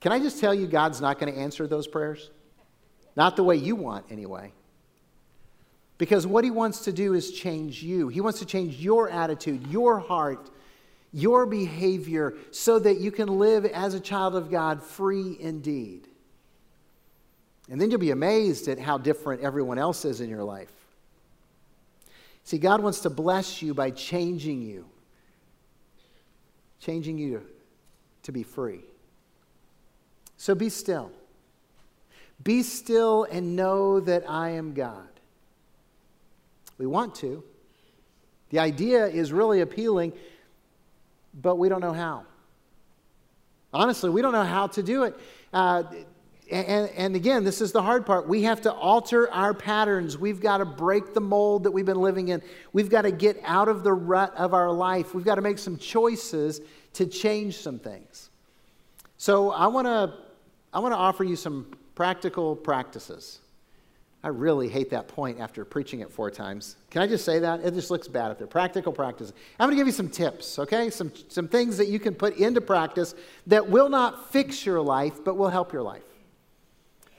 Can 0.00 0.10
I 0.10 0.18
just 0.18 0.40
tell 0.40 0.54
you, 0.54 0.66
God's 0.66 1.00
not 1.00 1.18
going 1.18 1.32
to 1.32 1.38
answer 1.38 1.66
those 1.66 1.86
prayers? 1.86 2.30
Not 3.14 3.36
the 3.36 3.44
way 3.44 3.56
you 3.56 3.76
want, 3.76 4.06
anyway. 4.10 4.52
Because 5.98 6.26
what 6.26 6.44
He 6.44 6.50
wants 6.50 6.80
to 6.84 6.92
do 6.92 7.12
is 7.12 7.30
change 7.30 7.82
you. 7.82 8.08
He 8.08 8.20
wants 8.20 8.38
to 8.38 8.46
change 8.46 8.76
your 8.76 9.10
attitude, 9.10 9.66
your 9.68 9.98
heart, 9.98 10.50
your 11.12 11.46
behavior, 11.46 12.34
so 12.50 12.78
that 12.78 12.98
you 12.98 13.10
can 13.10 13.38
live 13.38 13.64
as 13.66 13.94
a 13.94 14.00
child 14.00 14.34
of 14.34 14.50
God 14.50 14.82
free 14.82 15.36
indeed. 15.38 16.08
And 17.70 17.80
then 17.80 17.90
you'll 17.90 18.00
be 18.00 18.10
amazed 18.10 18.68
at 18.68 18.78
how 18.78 18.98
different 18.98 19.42
everyone 19.42 19.78
else 19.78 20.04
is 20.04 20.20
in 20.20 20.28
your 20.28 20.42
life. 20.42 20.72
See, 22.44 22.58
God 22.58 22.82
wants 22.82 23.00
to 23.00 23.10
bless 23.10 23.62
you 23.62 23.72
by 23.72 23.90
changing 23.90 24.62
you, 24.62 24.86
changing 26.80 27.18
you 27.18 27.42
to 28.24 28.32
be 28.32 28.42
free. 28.42 28.80
So 30.36 30.54
be 30.54 30.68
still. 30.68 31.12
Be 32.42 32.62
still 32.62 33.24
and 33.24 33.54
know 33.54 34.00
that 34.00 34.28
I 34.28 34.50
am 34.50 34.74
God. 34.74 35.08
We 36.78 36.86
want 36.86 37.14
to. 37.16 37.44
The 38.50 38.58
idea 38.58 39.06
is 39.06 39.32
really 39.32 39.60
appealing, 39.60 40.12
but 41.34 41.56
we 41.56 41.68
don't 41.68 41.80
know 41.80 41.92
how. 41.92 42.24
Honestly, 43.72 44.10
we 44.10 44.22
don't 44.22 44.32
know 44.32 44.44
how 44.44 44.66
to 44.68 44.82
do 44.82 45.04
it. 45.04 45.18
Uh, 45.52 45.84
and, 46.50 46.90
and, 46.90 47.16
again, 47.16 47.44
this 47.44 47.62
is 47.62 47.72
the 47.72 47.80
hard 47.80 48.04
part. 48.04 48.28
We 48.28 48.42
have 48.42 48.60
to 48.62 48.72
alter 48.72 49.30
our 49.30 49.54
patterns. 49.54 50.18
We've 50.18 50.40
got 50.40 50.58
to 50.58 50.66
break 50.66 51.14
the 51.14 51.20
mold 51.20 51.64
that 51.64 51.70
we've 51.70 51.86
been 51.86 52.00
living 52.00 52.28
in. 52.28 52.42
We've 52.74 52.90
got 52.90 53.02
to 53.02 53.10
get 53.10 53.40
out 53.44 53.68
of 53.68 53.84
the 53.84 53.92
rut 53.92 54.34
of 54.36 54.52
our 54.52 54.70
life. 54.70 55.14
We've 55.14 55.24
got 55.24 55.36
to 55.36 55.40
make 55.40 55.56
some 55.56 55.78
choices 55.78 56.60
to 56.94 57.06
change 57.06 57.56
some 57.56 57.78
things. 57.78 58.28
So 59.16 59.50
I 59.50 59.68
want 59.68 59.86
to 59.86 60.14
I 60.74 60.80
want 60.80 60.92
to 60.92 60.98
offer 60.98 61.24
you 61.24 61.36
some 61.36 61.76
practical 61.94 62.56
practices. 62.56 63.40
I 64.24 64.28
really 64.28 64.68
hate 64.68 64.90
that 64.90 65.08
point 65.08 65.40
after 65.40 65.64
preaching 65.64 66.00
it 66.00 66.10
four 66.10 66.30
times. 66.30 66.76
Can 66.90 67.02
I 67.02 67.06
just 67.08 67.24
say 67.24 67.40
that? 67.40 67.60
It 67.60 67.74
just 67.74 67.90
looks 67.90 68.06
bad 68.06 68.30
up 68.30 68.38
there. 68.38 68.46
Practical 68.46 68.92
practice. 68.92 69.32
I'm 69.58 69.68
going 69.68 69.76
to 69.76 69.80
give 69.80 69.88
you 69.88 69.92
some 69.92 70.08
tips, 70.08 70.58
okay? 70.60 70.90
Some, 70.90 71.12
some 71.28 71.48
things 71.48 71.76
that 71.78 71.88
you 71.88 71.98
can 71.98 72.14
put 72.14 72.36
into 72.36 72.60
practice 72.60 73.14
that 73.48 73.68
will 73.68 73.88
not 73.88 74.30
fix 74.30 74.64
your 74.64 74.80
life, 74.80 75.24
but 75.24 75.36
will 75.36 75.48
help 75.48 75.72
your 75.72 75.82
life 75.82 76.02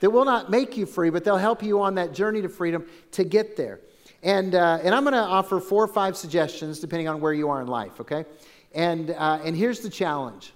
that 0.04 0.10
will 0.10 0.26
not 0.26 0.50
make 0.50 0.76
you 0.76 0.84
free, 0.84 1.08
but 1.08 1.24
they'll 1.24 1.38
help 1.38 1.62
you 1.62 1.80
on 1.80 1.94
that 1.94 2.12
journey 2.12 2.42
to 2.42 2.48
freedom 2.50 2.84
to 3.12 3.24
get 3.24 3.56
there. 3.56 3.80
And, 4.22 4.54
uh, 4.54 4.78
and 4.82 4.94
I'm 4.94 5.02
going 5.02 5.14
to 5.14 5.18
offer 5.18 5.60
four 5.60 5.82
or 5.82 5.88
five 5.88 6.14
suggestions 6.14 6.78
depending 6.78 7.08
on 7.08 7.22
where 7.22 7.32
you 7.32 7.48
are 7.48 7.62
in 7.62 7.68
life, 7.68 7.98
okay? 8.00 8.26
And, 8.74 9.12
uh, 9.12 9.40
and 9.42 9.56
here's 9.56 9.80
the 9.80 9.88
challenge 9.88 10.52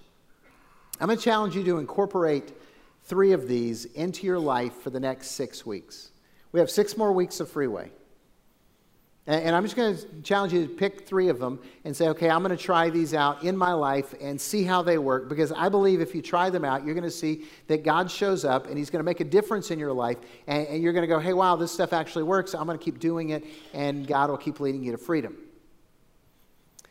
I'm 1.01 1.07
going 1.07 1.17
to 1.17 1.25
challenge 1.25 1.57
you 1.57 1.65
to 1.65 1.79
incorporate 1.79 2.53
three 3.05 3.33
of 3.33 3.49
these 3.49 3.87
into 3.87 4.27
your 4.27 4.39
life 4.39 4.75
for 4.83 4.91
the 4.91 5.01
next 5.01 5.31
six 5.31 5.65
weeks. 5.65 6.11
We 6.53 6.61
have 6.61 6.71
six 6.71 6.97
more 6.97 7.13
weeks 7.13 7.41
of 7.41 7.51
freeway. 7.51 7.91
And 9.29 9.55
I'm 9.55 9.63
just 9.63 9.77
going 9.77 9.95
to 9.95 10.23
challenge 10.23 10.55
you 10.55 10.67
to 10.67 10.73
pick 10.73 11.07
three 11.07 11.29
of 11.29 11.39
them 11.39 11.61
and 11.85 11.95
say, 11.95 12.09
okay, 12.09 12.31
I'm 12.31 12.43
going 12.43 12.57
to 12.57 12.63
try 12.63 12.89
these 12.89 13.13
out 13.13 13.45
in 13.45 13.55
my 13.59 13.75
life 13.75 14.15
and 14.23 14.41
see 14.41 14.65
how 14.65 14.81
they 14.81 14.97
work. 14.97 15.29
Because 15.29 15.53
I 15.53 15.69
believe 15.69 16.01
if 16.01 16.15
you 16.15 16.23
try 16.23 16.49
them 16.49 16.65
out, 16.65 16.83
you're 16.83 16.95
going 16.95 17.05
to 17.05 17.11
see 17.11 17.45
that 17.67 17.85
God 17.85 18.11
shows 18.11 18.47
up 18.47 18.69
and 18.69 18.79
He's 18.79 18.89
going 18.89 19.01
to 19.01 19.05
make 19.05 19.21
a 19.21 19.25
difference 19.25 19.71
in 19.71 19.79
your 19.79 19.93
life. 19.93 20.17
And, 20.47 20.83
you're 20.83 20.95
going 20.95 21.03
to 21.03 21.15
go, 21.15 21.19
hey, 21.19 21.35
wow, 21.35 21.57
this 21.57 21.71
stuff 21.71 21.93
actually 21.93 22.23
works. 22.23 22.55
I'm 22.55 22.65
going 22.65 22.79
to 22.79 22.83
keep 22.83 23.01
doing 23.01 23.29
it, 23.29 23.45
and 23.75 24.07
God 24.07 24.31
will 24.31 24.39
keep 24.39 24.61
leading 24.61 24.83
you 24.83 24.93
to 24.93 24.99
freedom. 24.99 25.37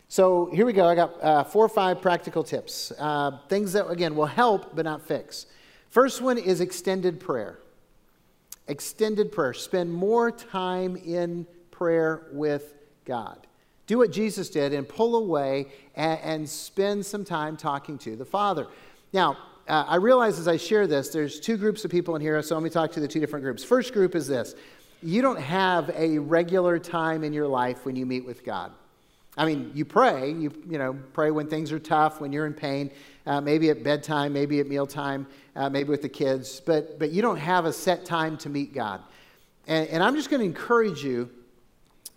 So 0.07 0.51
here 0.53 0.67
we 0.67 0.73
go. 0.73 0.85
I 0.85 0.93
got 0.93 1.23
uh, 1.23 1.43
four 1.43 1.65
or 1.65 1.69
five 1.69 2.03
practical 2.03 2.43
tips. 2.43 2.91
Uh, 2.99 3.39
things 3.49 3.73
that, 3.73 3.89
again, 3.89 4.15
will 4.15 4.27
help 4.27 4.75
but 4.75 4.85
not 4.85 5.01
fix. 5.01 5.47
First 5.89 6.21
one 6.21 6.37
is 6.37 6.61
extended 6.61 7.19
prayer. 7.19 7.57
Extended 8.67 9.31
prayer. 9.31 9.53
Spend 9.53 9.91
more 9.91 10.31
time 10.31 10.95
in 10.97 11.45
prayer 11.71 12.27
with 12.31 12.73
God. 13.05 13.47
Do 13.85 13.99
what 13.99 14.11
Jesus 14.11 14.49
did 14.49 14.73
and 14.73 14.87
pull 14.87 15.15
away 15.15 15.67
and, 15.95 16.19
and 16.21 16.49
spend 16.49 17.05
some 17.05 17.23
time 17.23 17.55
talking 17.55 17.97
to 17.99 18.15
the 18.15 18.25
Father. 18.25 18.67
Now, 19.13 19.37
uh, 19.67 19.85
I 19.87 19.95
realize 19.95 20.39
as 20.39 20.47
I 20.47 20.57
share 20.57 20.87
this, 20.87 21.09
there's 21.09 21.39
two 21.39 21.57
groups 21.57 21.83
of 21.85 21.91
people 21.91 22.15
in 22.15 22.21
here, 22.21 22.41
so 22.41 22.55
let 22.55 22.63
me 22.63 22.69
talk 22.69 22.91
to 22.93 22.99
the 22.99 23.07
two 23.07 23.19
different 23.19 23.43
groups. 23.43 23.63
First 23.63 23.93
group 23.93 24.15
is 24.15 24.27
this 24.27 24.55
you 25.01 25.21
don't 25.21 25.39
have 25.39 25.91
a 25.95 26.17
regular 26.17 26.79
time 26.79 27.23
in 27.23 27.31
your 27.31 27.47
life 27.47 27.85
when 27.85 27.95
you 27.95 28.05
meet 28.05 28.25
with 28.25 28.43
God. 28.43 28.71
I 29.37 29.45
mean, 29.45 29.71
you 29.75 29.85
pray, 29.85 30.31
you, 30.31 30.51
you 30.67 30.79
know, 30.79 30.97
pray 31.13 31.29
when 31.29 31.47
things 31.47 31.71
are 31.71 31.77
tough, 31.77 32.19
when 32.19 32.33
you're 32.33 32.47
in 32.47 32.55
pain, 32.55 32.89
uh, 33.27 33.39
maybe 33.39 33.69
at 33.69 33.83
bedtime, 33.83 34.33
maybe 34.33 34.59
at 34.59 34.67
mealtime, 34.67 35.27
uh, 35.55 35.69
maybe 35.69 35.89
with 35.89 36.01
the 36.01 36.09
kids, 36.09 36.59
but, 36.59 36.97
but 36.97 37.11
you 37.11 37.21
don't 37.21 37.37
have 37.37 37.65
a 37.65 37.73
set 37.73 38.03
time 38.03 38.35
to 38.37 38.49
meet 38.49 38.73
God. 38.73 39.01
And, 39.67 39.87
and 39.89 40.01
I'm 40.01 40.15
just 40.15 40.31
going 40.31 40.39
to 40.39 40.45
encourage 40.45 41.03
you 41.03 41.29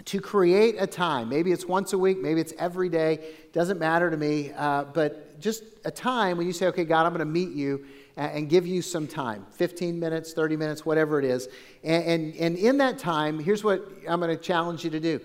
to 0.06 0.18
create 0.18 0.76
a 0.78 0.86
time. 0.86 1.28
Maybe 1.28 1.52
it's 1.52 1.66
once 1.66 1.92
a 1.92 1.98
week, 1.98 2.18
maybe 2.18 2.40
it's 2.40 2.54
every 2.58 2.88
day, 2.88 3.34
doesn't 3.52 3.78
matter 3.78 4.10
to 4.10 4.16
me, 4.16 4.52
uh, 4.56 4.84
but 4.84 5.38
just 5.40 5.62
a 5.84 5.90
time 5.90 6.38
when 6.38 6.46
you 6.46 6.54
say, 6.54 6.68
okay, 6.68 6.84
God, 6.84 7.04
I'm 7.04 7.12
going 7.12 7.18
to 7.18 7.24
meet 7.26 7.50
you 7.50 7.84
and 8.16 8.48
give 8.48 8.66
you 8.66 8.82
some 8.82 9.06
time 9.06 9.46
15 9.52 9.98
minutes, 9.98 10.32
30 10.32 10.56
minutes, 10.56 10.86
whatever 10.86 11.18
it 11.18 11.24
is. 11.24 11.48
And, 11.84 12.04
and, 12.04 12.36
and 12.36 12.56
in 12.56 12.78
that 12.78 12.98
time, 12.98 13.38
here's 13.38 13.62
what 13.62 13.86
I'm 14.08 14.20
going 14.20 14.34
to 14.34 14.42
challenge 14.42 14.84
you 14.84 14.90
to 14.90 15.00
do. 15.00 15.20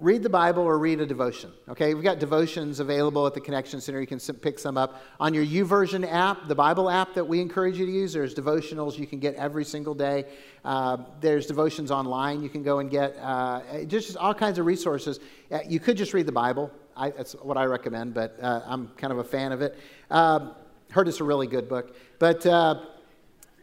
Read 0.00 0.22
the 0.22 0.30
Bible 0.30 0.62
or 0.62 0.78
read 0.78 0.98
a 1.02 1.06
devotion. 1.06 1.52
Okay, 1.68 1.92
we've 1.92 2.02
got 2.02 2.18
devotions 2.18 2.80
available 2.80 3.26
at 3.26 3.34
the 3.34 3.40
Connection 3.40 3.82
Center. 3.82 4.00
You 4.00 4.06
can 4.06 4.18
pick 4.18 4.58
some 4.58 4.78
up 4.78 5.02
on 5.20 5.34
your 5.34 5.44
YouVersion 5.44 6.10
app, 6.10 6.48
the 6.48 6.54
Bible 6.54 6.88
app 6.88 7.12
that 7.12 7.24
we 7.26 7.38
encourage 7.38 7.76
you 7.76 7.84
to 7.84 7.92
use. 7.92 8.14
There's 8.14 8.34
devotionals 8.34 8.98
you 8.98 9.06
can 9.06 9.18
get 9.18 9.34
every 9.34 9.62
single 9.62 9.92
day. 9.92 10.24
Uh, 10.64 10.96
there's 11.20 11.44
devotions 11.44 11.90
online 11.90 12.42
you 12.42 12.48
can 12.48 12.62
go 12.62 12.78
and 12.78 12.90
get. 12.90 13.14
Uh, 13.20 13.84
just 13.84 14.16
all 14.16 14.32
kinds 14.32 14.58
of 14.58 14.64
resources. 14.64 15.20
Uh, 15.52 15.58
you 15.68 15.78
could 15.78 15.98
just 15.98 16.14
read 16.14 16.24
the 16.24 16.32
Bible. 16.32 16.70
I, 16.96 17.10
that's 17.10 17.34
what 17.34 17.58
I 17.58 17.64
recommend, 17.64 18.14
but 18.14 18.38
uh, 18.40 18.62
I'm 18.64 18.88
kind 18.96 19.12
of 19.12 19.18
a 19.18 19.24
fan 19.24 19.52
of 19.52 19.60
it. 19.60 19.78
Um, 20.10 20.54
heard 20.92 21.08
it's 21.08 21.20
a 21.20 21.24
really 21.24 21.46
good 21.46 21.68
book, 21.68 21.94
but. 22.18 22.46
Uh, 22.46 22.86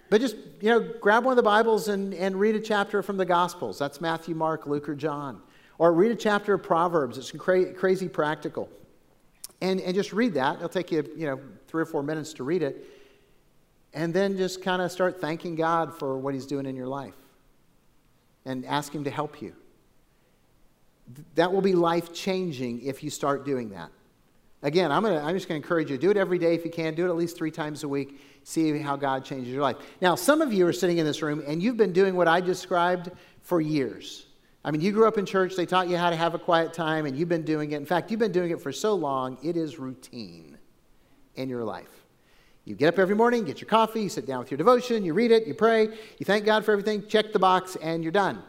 but 0.09 0.21
just, 0.21 0.37
you 0.61 0.69
know, 0.69 0.79
grab 1.01 1.25
one 1.25 1.33
of 1.33 1.35
the 1.35 1.43
Bibles 1.43 1.89
and, 1.89 2.13
and 2.13 2.39
read 2.39 2.55
a 2.55 2.61
chapter 2.61 3.03
from 3.03 3.17
the 3.17 3.25
Gospels. 3.25 3.77
That's 3.77 3.99
Matthew, 3.99 4.35
Mark, 4.35 4.65
Luke, 4.65 4.87
or 4.87 4.95
John. 4.95 5.41
Or 5.79 5.93
read 5.93 6.11
a 6.11 6.15
chapter 6.15 6.53
of 6.53 6.63
Proverbs. 6.63 7.17
It's 7.17 7.31
cra- 7.31 7.73
crazy 7.73 8.09
practical. 8.09 8.69
And, 9.61 9.79
and 9.81 9.95
just 9.95 10.13
read 10.13 10.33
that. 10.35 10.57
It'll 10.57 10.69
take 10.69 10.91
you, 10.91 11.07
you 11.15 11.27
know, 11.27 11.39
three 11.67 11.81
or 11.81 11.85
four 11.85 12.03
minutes 12.03 12.33
to 12.33 12.43
read 12.43 12.63
it. 12.63 12.85
And 13.93 14.13
then 14.13 14.37
just 14.37 14.61
kind 14.61 14.81
of 14.81 14.91
start 14.91 15.19
thanking 15.19 15.55
God 15.55 15.97
for 15.97 16.17
what 16.17 16.33
He's 16.33 16.45
doing 16.45 16.65
in 16.65 16.75
your 16.75 16.87
life 16.87 17.15
and 18.45 18.65
ask 18.65 18.93
Him 18.93 19.03
to 19.05 19.11
help 19.11 19.41
you. 19.41 19.53
That 21.35 21.51
will 21.51 21.61
be 21.61 21.73
life 21.73 22.13
changing 22.13 22.81
if 22.81 23.03
you 23.03 23.09
start 23.09 23.45
doing 23.45 23.69
that. 23.69 23.89
Again, 24.63 24.91
I'm, 24.91 25.03
gonna, 25.03 25.23
I'm 25.23 25.35
just 25.35 25.47
going 25.47 25.61
to 25.61 25.65
encourage 25.65 25.89
you 25.91 25.97
do 25.97 26.09
it 26.11 26.17
every 26.17 26.39
day 26.39 26.55
if 26.55 26.65
you 26.65 26.71
can. 26.71 26.95
Do 26.95 27.05
it 27.05 27.09
at 27.09 27.15
least 27.15 27.37
three 27.37 27.51
times 27.51 27.83
a 27.83 27.87
week. 27.87 28.21
See 28.43 28.77
how 28.79 28.95
God 28.95 29.23
changes 29.23 29.53
your 29.53 29.61
life. 29.61 29.77
Now, 30.01 30.15
some 30.15 30.41
of 30.41 30.51
you 30.51 30.65
are 30.67 30.73
sitting 30.73 30.97
in 30.97 31.05
this 31.05 31.21
room 31.21 31.43
and 31.45 31.61
you've 31.61 31.77
been 31.77 31.93
doing 31.93 32.15
what 32.15 32.27
I 32.27 32.41
described 32.41 33.11
for 33.41 33.61
years. 33.61 34.26
I 34.63 34.71
mean, 34.71 34.81
you 34.81 34.91
grew 34.91 35.07
up 35.07 35.17
in 35.17 35.25
church, 35.25 35.55
they 35.55 35.65
taught 35.65 35.87
you 35.87 35.97
how 35.97 36.09
to 36.09 36.15
have 36.15 36.33
a 36.33 36.39
quiet 36.39 36.73
time, 36.73 37.05
and 37.05 37.17
you've 37.17 37.29
been 37.29 37.45
doing 37.45 37.71
it. 37.71 37.77
In 37.77 37.85
fact, 37.85 38.11
you've 38.11 38.19
been 38.19 38.31
doing 38.31 38.51
it 38.51 38.61
for 38.61 38.71
so 38.71 38.95
long, 38.95 39.37
it 39.43 39.55
is 39.55 39.79
routine 39.79 40.57
in 41.35 41.47
your 41.49 41.63
life. 41.63 41.89
You 42.65 42.75
get 42.75 42.89
up 42.89 42.99
every 42.99 43.15
morning, 43.15 43.45
get 43.45 43.61
your 43.61 43.69
coffee, 43.69 44.01
you 44.01 44.09
sit 44.09 44.25
down 44.25 44.39
with 44.39 44.51
your 44.51 44.57
devotion, 44.57 45.05
you 45.05 45.13
read 45.13 45.31
it, 45.31 45.47
you 45.47 45.53
pray, 45.53 45.83
you 45.83 46.25
thank 46.25 46.43
God 46.43 46.65
for 46.65 46.73
everything, 46.73 47.07
check 47.07 47.31
the 47.31 47.39
box, 47.39 47.77
and 47.77 48.03
you're 48.03 48.11
done. 48.11 48.43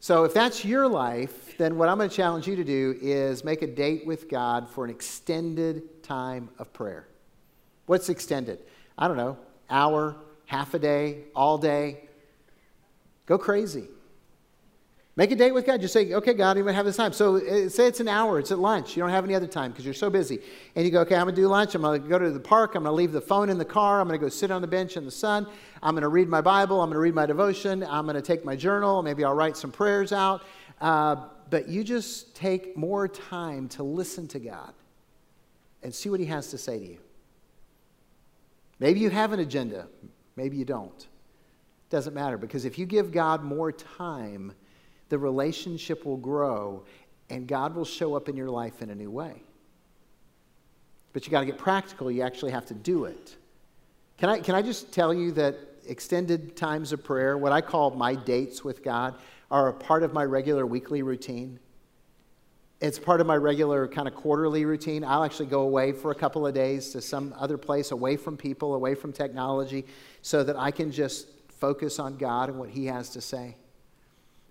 So, 0.00 0.24
if 0.24 0.34
that's 0.34 0.64
your 0.64 0.88
life, 0.88 1.56
then 1.56 1.78
what 1.78 1.88
I'm 1.88 1.98
going 1.98 2.10
to 2.10 2.14
challenge 2.14 2.46
you 2.46 2.56
to 2.56 2.64
do 2.64 2.96
is 3.00 3.44
make 3.44 3.62
a 3.62 3.66
date 3.66 4.06
with 4.06 4.28
God 4.28 4.68
for 4.68 4.84
an 4.84 4.90
extended 4.90 6.02
time 6.02 6.48
of 6.58 6.72
prayer. 6.72 7.08
What's 7.86 8.08
extended? 8.08 8.58
I 8.98 9.08
don't 9.08 9.16
know, 9.16 9.38
hour, 9.70 10.16
half 10.46 10.74
a 10.74 10.78
day, 10.78 11.24
all 11.34 11.58
day. 11.58 12.08
Go 13.26 13.38
crazy. 13.38 13.88
Make 15.16 15.30
a 15.30 15.36
date 15.36 15.52
with 15.52 15.64
God. 15.64 15.80
Just 15.80 15.94
say, 15.94 16.12
okay, 16.12 16.34
God, 16.34 16.58
I'm 16.58 16.62
going 16.62 16.66
to 16.66 16.74
have 16.74 16.84
this 16.84 16.98
time. 16.98 17.14
So 17.14 17.36
uh, 17.36 17.70
say 17.70 17.86
it's 17.86 18.00
an 18.00 18.08
hour, 18.08 18.38
it's 18.38 18.52
at 18.52 18.58
lunch. 18.58 18.96
You 18.96 19.02
don't 19.02 19.10
have 19.10 19.24
any 19.24 19.34
other 19.34 19.46
time 19.46 19.70
because 19.70 19.86
you're 19.86 19.94
so 19.94 20.10
busy. 20.10 20.40
And 20.74 20.84
you 20.84 20.90
go, 20.90 21.00
okay, 21.00 21.14
I'm 21.14 21.24
going 21.24 21.34
to 21.34 21.40
do 21.40 21.48
lunch. 21.48 21.74
I'm 21.74 21.80
going 21.80 22.02
to 22.02 22.06
go 22.06 22.18
to 22.18 22.30
the 22.30 22.38
park. 22.38 22.74
I'm 22.74 22.82
going 22.82 22.92
to 22.92 22.96
leave 22.96 23.12
the 23.12 23.20
phone 23.20 23.48
in 23.48 23.56
the 23.56 23.64
car. 23.64 24.00
I'm 24.00 24.08
going 24.08 24.20
to 24.20 24.24
go 24.24 24.28
sit 24.28 24.50
on 24.50 24.60
the 24.60 24.68
bench 24.68 24.98
in 24.98 25.06
the 25.06 25.10
sun. 25.10 25.46
I'm 25.82 25.94
going 25.94 26.02
to 26.02 26.08
read 26.08 26.28
my 26.28 26.42
Bible. 26.42 26.82
I'm 26.82 26.90
going 26.90 26.96
to 26.96 27.00
read 27.00 27.14
my 27.14 27.24
devotion. 27.24 27.82
I'm 27.82 28.04
going 28.04 28.16
to 28.16 28.22
take 28.22 28.44
my 28.44 28.54
journal. 28.54 29.02
Maybe 29.02 29.24
I'll 29.24 29.34
write 29.34 29.56
some 29.56 29.72
prayers 29.72 30.12
out. 30.12 30.42
Uh, 30.82 31.16
but 31.48 31.66
you 31.66 31.82
just 31.82 32.36
take 32.36 32.76
more 32.76 33.08
time 33.08 33.68
to 33.68 33.82
listen 33.82 34.28
to 34.28 34.38
God 34.38 34.74
and 35.82 35.94
see 35.94 36.10
what 36.10 36.20
He 36.20 36.26
has 36.26 36.50
to 36.50 36.58
say 36.58 36.78
to 36.78 36.84
you. 36.84 36.98
Maybe 38.80 39.00
you 39.00 39.08
have 39.08 39.32
an 39.32 39.40
agenda, 39.40 39.86
maybe 40.36 40.58
you 40.58 40.66
don't. 40.66 41.06
Doesn't 41.88 42.12
matter 42.12 42.36
because 42.36 42.66
if 42.66 42.78
you 42.78 42.84
give 42.84 43.12
God 43.12 43.42
more 43.42 43.72
time, 43.72 44.52
the 45.08 45.18
relationship 45.18 46.04
will 46.04 46.16
grow 46.16 46.84
and 47.30 47.46
God 47.46 47.74
will 47.74 47.84
show 47.84 48.14
up 48.14 48.28
in 48.28 48.36
your 48.36 48.50
life 48.50 48.82
in 48.82 48.90
a 48.90 48.94
new 48.94 49.10
way. 49.10 49.42
But 51.12 51.24
you 51.26 51.30
got 51.30 51.40
to 51.40 51.46
get 51.46 51.58
practical, 51.58 52.10
you 52.10 52.22
actually 52.22 52.52
have 52.52 52.66
to 52.66 52.74
do 52.74 53.04
it. 53.06 53.36
Can 54.18 54.28
I, 54.28 54.40
can 54.40 54.54
I 54.54 54.62
just 54.62 54.92
tell 54.92 55.12
you 55.12 55.32
that 55.32 55.56
extended 55.86 56.56
times 56.56 56.92
of 56.92 57.04
prayer, 57.04 57.38
what 57.38 57.52
I 57.52 57.60
call 57.60 57.90
my 57.90 58.14
dates 58.14 58.64
with 58.64 58.82
God, 58.82 59.14
are 59.50 59.68
a 59.68 59.72
part 59.72 60.02
of 60.02 60.12
my 60.12 60.24
regular 60.24 60.66
weekly 60.66 61.02
routine? 61.02 61.58
It's 62.80 62.98
part 62.98 63.20
of 63.20 63.26
my 63.26 63.36
regular 63.36 63.88
kind 63.88 64.06
of 64.06 64.14
quarterly 64.14 64.66
routine. 64.66 65.04
I'll 65.04 65.24
actually 65.24 65.46
go 65.46 65.62
away 65.62 65.92
for 65.92 66.10
a 66.10 66.14
couple 66.14 66.46
of 66.46 66.54
days 66.54 66.90
to 66.90 67.00
some 67.00 67.34
other 67.38 67.56
place, 67.56 67.90
away 67.90 68.16
from 68.16 68.36
people, 68.36 68.74
away 68.74 68.94
from 68.94 69.12
technology, 69.12 69.86
so 70.20 70.44
that 70.44 70.56
I 70.56 70.70
can 70.70 70.92
just 70.92 71.28
focus 71.48 71.98
on 71.98 72.18
God 72.18 72.50
and 72.50 72.58
what 72.58 72.68
He 72.68 72.84
has 72.86 73.08
to 73.10 73.20
say. 73.20 73.56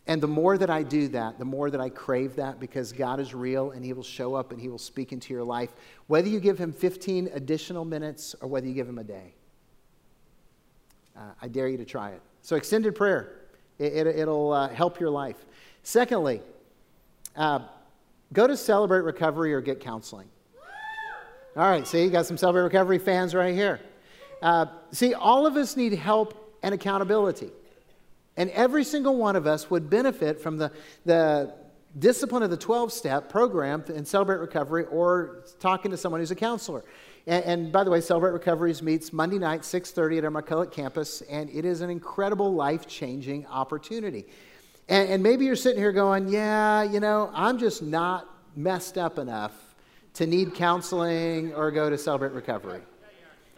And 0.07 0.21
the 0.21 0.27
more 0.27 0.57
that 0.57 0.69
I 0.69 0.83
do 0.83 1.07
that, 1.09 1.39
the 1.39 1.45
more 1.45 1.71
that 1.71 1.81
I 1.81 1.89
crave 1.89 2.35
that 2.35 2.59
because 2.59 2.91
God 2.91 3.19
is 3.19 3.33
real 3.33 3.71
and 3.71 3.83
He 3.83 3.93
will 3.93 4.03
show 4.03 4.35
up 4.35 4.51
and 4.51 4.61
He 4.61 4.69
will 4.69 4.77
speak 4.77 5.11
into 5.11 5.33
your 5.33 5.43
life, 5.43 5.71
whether 6.07 6.27
you 6.27 6.39
give 6.39 6.59
Him 6.59 6.71
15 6.71 7.31
additional 7.33 7.85
minutes 7.85 8.35
or 8.39 8.47
whether 8.47 8.67
you 8.67 8.73
give 8.73 8.87
Him 8.87 8.99
a 8.99 9.03
day. 9.03 9.33
Uh, 11.17 11.21
I 11.41 11.47
dare 11.47 11.67
you 11.67 11.77
to 11.77 11.85
try 11.85 12.11
it. 12.11 12.21
So, 12.41 12.55
extended 12.55 12.93
prayer, 12.93 13.47
it, 13.79 14.05
will 14.27 14.53
it, 14.53 14.57
uh, 14.57 14.67
help 14.67 14.99
your 14.99 15.09
life. 15.09 15.37
Secondly, 15.81 16.41
uh, 17.35 17.59
go 18.31 18.45
to 18.45 18.55
Celebrate 18.55 19.01
Recovery 19.01 19.53
or 19.53 19.61
get 19.61 19.79
counseling. 19.79 20.27
All 21.55 21.67
right, 21.67 21.87
see, 21.87 22.03
you 22.03 22.09
got 22.09 22.25
some 22.25 22.37
Celebrate 22.37 22.63
Recovery 22.63 22.99
fans 22.99 23.33
right 23.33 23.55
here. 23.55 23.79
Uh, 24.41 24.65
see, 24.91 25.13
all 25.13 25.47
of 25.47 25.55
us 25.55 25.77
need 25.77 25.93
help 25.93 26.57
and 26.61 26.75
accountability. 26.75 27.49
And 28.37 28.49
every 28.51 28.83
single 28.83 29.15
one 29.15 29.35
of 29.35 29.47
us 29.47 29.69
would 29.69 29.89
benefit 29.89 30.41
from 30.41 30.57
the, 30.57 30.71
the 31.05 31.53
discipline 31.99 32.43
of 32.43 32.49
the 32.49 32.57
12 32.57 32.91
step 32.91 33.29
program 33.29 33.83
in 33.87 34.05
Celebrate 34.05 34.37
Recovery 34.37 34.85
or 34.85 35.45
talking 35.59 35.91
to 35.91 35.97
someone 35.97 36.19
who's 36.19 36.31
a 36.31 36.35
counselor. 36.35 36.83
And, 37.27 37.45
and, 37.45 37.71
by 37.71 37.83
the 37.83 37.89
way, 37.89 38.01
Celebrate 38.01 38.31
Recoveries 38.31 38.83
meets 38.83 39.11
Monday 39.11 39.39
night, 39.39 39.61
6.30 39.61 40.19
at 40.19 40.25
our 40.25 40.31
McCulloch 40.31 40.71
campus, 40.71 41.21
and 41.21 41.49
it 41.49 41.65
is 41.65 41.81
an 41.81 41.89
incredible 41.89 42.53
life-changing 42.53 43.47
opportunity. 43.47 44.25
And, 44.89 45.09
and 45.09 45.23
maybe 45.23 45.45
you're 45.45 45.55
sitting 45.55 45.79
here 45.79 45.91
going, 45.91 46.27
yeah, 46.27 46.83
you 46.83 46.99
know, 46.99 47.31
I'm 47.33 47.57
just 47.57 47.81
not 47.81 48.29
messed 48.55 48.97
up 48.97 49.17
enough 49.17 49.53
to 50.15 50.27
need 50.27 50.53
counseling 50.53 51.53
or 51.55 51.71
go 51.71 51.89
to 51.89 51.97
Celebrate 51.97 52.33
Recovery. 52.33 52.81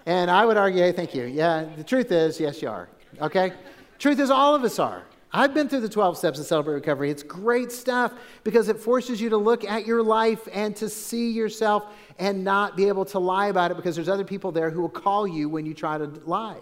And 0.05 0.31
I 0.31 0.45
would 0.45 0.55
argue, 0.55 0.79
hey, 0.79 0.93
thank 0.93 1.13
you. 1.13 1.25
Yeah, 1.25 1.67
the 1.75 1.83
truth 1.83 2.11
is, 2.11 2.39
yes, 2.39 2.61
you 2.61 2.69
are. 2.69 2.87
Okay? 3.21 3.51
Truth 3.99 4.19
is, 4.19 4.29
all 4.29 4.55
of 4.55 4.63
us 4.63 4.79
are. 4.79 5.03
I've 5.33 5.53
been 5.53 5.67
through 5.67 5.81
the 5.81 5.89
12 5.89 6.17
steps 6.17 6.39
of 6.39 6.45
Celebrate 6.45 6.75
Recovery. 6.75 7.11
It's 7.11 7.23
great 7.23 7.71
stuff 7.71 8.13
because 8.43 8.69
it 8.69 8.79
forces 8.79 9.19
you 9.19 9.29
to 9.29 9.37
look 9.37 9.65
at 9.65 9.85
your 9.85 10.01
life 10.01 10.47
and 10.53 10.75
to 10.77 10.87
see 10.87 11.31
yourself 11.31 11.85
and 12.17 12.43
not 12.43 12.77
be 12.77 12.87
able 12.87 13.05
to 13.05 13.19
lie 13.19 13.47
about 13.47 13.71
it 13.71 13.77
because 13.77 13.95
there's 13.95 14.09
other 14.09 14.23
people 14.23 14.51
there 14.51 14.69
who 14.69 14.81
will 14.81 14.89
call 14.89 15.27
you 15.27 15.49
when 15.49 15.65
you 15.65 15.73
try 15.73 15.97
to 15.97 16.05
lie. 16.25 16.57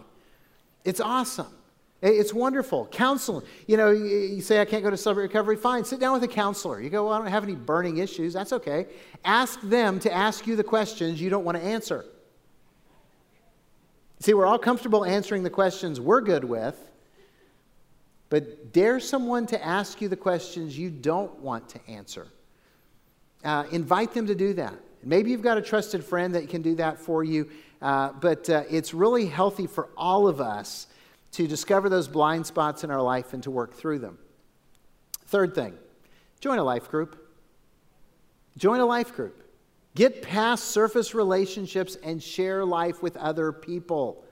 It's 0.83 0.99
awesome. 0.99 1.47
It's 2.01 2.33
wonderful. 2.33 2.87
Counseling. 2.87 3.45
You 3.67 3.77
know, 3.77 3.91
you 3.91 4.41
say, 4.41 4.59
I 4.59 4.65
can't 4.65 4.83
go 4.83 4.89
to 4.89 4.97
Celebrate 4.97 5.23
Recovery. 5.23 5.55
Fine. 5.55 5.85
Sit 5.85 5.99
down 5.99 6.13
with 6.13 6.23
a 6.23 6.27
counselor. 6.27 6.81
You 6.81 6.89
go, 6.89 7.05
well, 7.05 7.13
I 7.13 7.17
don't 7.19 7.27
have 7.27 7.43
any 7.43 7.55
burning 7.55 7.97
issues. 7.97 8.33
That's 8.33 8.53
okay. 8.53 8.87
Ask 9.23 9.61
them 9.61 9.99
to 10.01 10.13
ask 10.13 10.45
you 10.47 10.55
the 10.55 10.63
questions 10.63 11.21
you 11.21 11.29
don't 11.29 11.45
want 11.45 11.57
to 11.57 11.63
answer. 11.63 12.05
See, 14.19 14.33
we're 14.33 14.45
all 14.45 14.59
comfortable 14.59 15.05
answering 15.05 15.43
the 15.43 15.49
questions 15.49 15.99
we're 15.99 16.21
good 16.21 16.43
with. 16.43 16.77
But 18.29 18.73
dare 18.73 18.99
someone 18.99 19.45
to 19.47 19.63
ask 19.63 20.01
you 20.01 20.09
the 20.09 20.15
questions 20.15 20.77
you 20.77 20.89
don't 20.89 21.39
want 21.39 21.69
to 21.69 21.79
answer. 21.87 22.27
Uh, 23.43 23.65
invite 23.71 24.13
them 24.13 24.27
to 24.27 24.35
do 24.35 24.53
that. 24.53 24.73
Maybe 25.03 25.29
you've 25.29 25.43
got 25.43 25.57
a 25.57 25.61
trusted 25.61 26.03
friend 26.03 26.33
that 26.33 26.49
can 26.49 26.63
do 26.63 26.75
that 26.75 26.97
for 26.97 27.23
you, 27.23 27.49
uh, 27.81 28.13
but 28.13 28.49
uh, 28.49 28.63
it's 28.69 28.93
really 28.93 29.27
healthy 29.27 29.67
for 29.67 29.89
all 29.95 30.27
of 30.27 30.41
us 30.41 30.87
to 31.33 31.47
discover 31.47 31.89
those 31.89 32.07
blind 32.07 32.47
spots 32.47 32.83
in 32.83 32.89
our 32.89 33.01
life 33.01 33.33
and 33.33 33.43
to 33.43 33.51
work 33.51 33.75
through 33.75 33.99
them. 33.99 34.17
Third 35.27 35.53
thing 35.53 35.77
join 36.39 36.57
a 36.57 36.63
life 36.63 36.89
group. 36.89 37.21
Join 38.57 38.79
a 38.79 38.85
life 38.85 39.13
group. 39.15 39.43
Get 39.95 40.21
past 40.21 40.65
surface 40.65 41.13
relationships 41.13 41.97
and 42.03 42.21
share 42.21 42.65
life 42.65 43.03
with 43.03 43.15
other 43.17 43.51
people. 43.51 44.24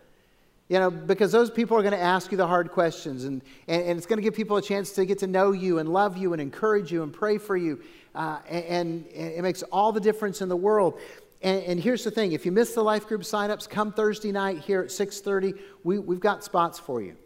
You 0.74 0.80
know, 0.80 0.90
because 0.90 1.32
those 1.32 1.52
people 1.52 1.78
are 1.78 1.84
going 1.84 1.94
to 1.94 2.02
ask 2.02 2.32
you 2.32 2.38
the 2.40 2.48
hard 2.48 2.72
questions, 2.72 3.26
and, 3.26 3.44
and, 3.68 3.84
and, 3.84 3.96
it's 3.96 4.08
going 4.08 4.18
to 4.18 4.24
give 4.24 4.34
people 4.34 4.58
a 4.58 4.62
chance 4.62 4.92
to 4.94 5.06
get 5.06 5.20
to 5.20 5.28
know 5.28 5.52
you 5.52 5.78
and 5.78 5.88
love 5.88 6.18
you 6.18 6.34
and 6.34 6.42
encourage 6.42 6.92
you 6.92 7.04
and 7.04 7.14
pray 7.14 7.38
for 7.38 7.56
you. 7.56 7.80
Uh, 8.16 8.40
and, 8.50 9.06
and, 9.14 9.34
it 9.34 9.44
makes 9.44 9.62
all 9.72 9.92
the 9.92 10.00
difference 10.00 10.42
in 10.42 10.50
the 10.50 10.56
world. 10.56 11.00
And, 11.44 11.62
and, 11.66 11.80
here's 11.80 12.04
the 12.04 12.10
thing 12.10 12.32
if 12.32 12.44
you 12.44 12.52
miss 12.52 12.74
the 12.74 12.84
life 12.84 13.06
group 13.06 13.22
signups, 13.22 13.70
come 13.70 13.94
Thursday 13.94 14.32
night 14.32 14.62
here 14.62 14.82
at 14.82 14.88
6.30. 14.88 15.60
We, 15.84 16.00
we've 16.00 16.20
got 16.20 16.44
spots 16.44 16.80
for 16.80 17.04
you. 17.04 17.18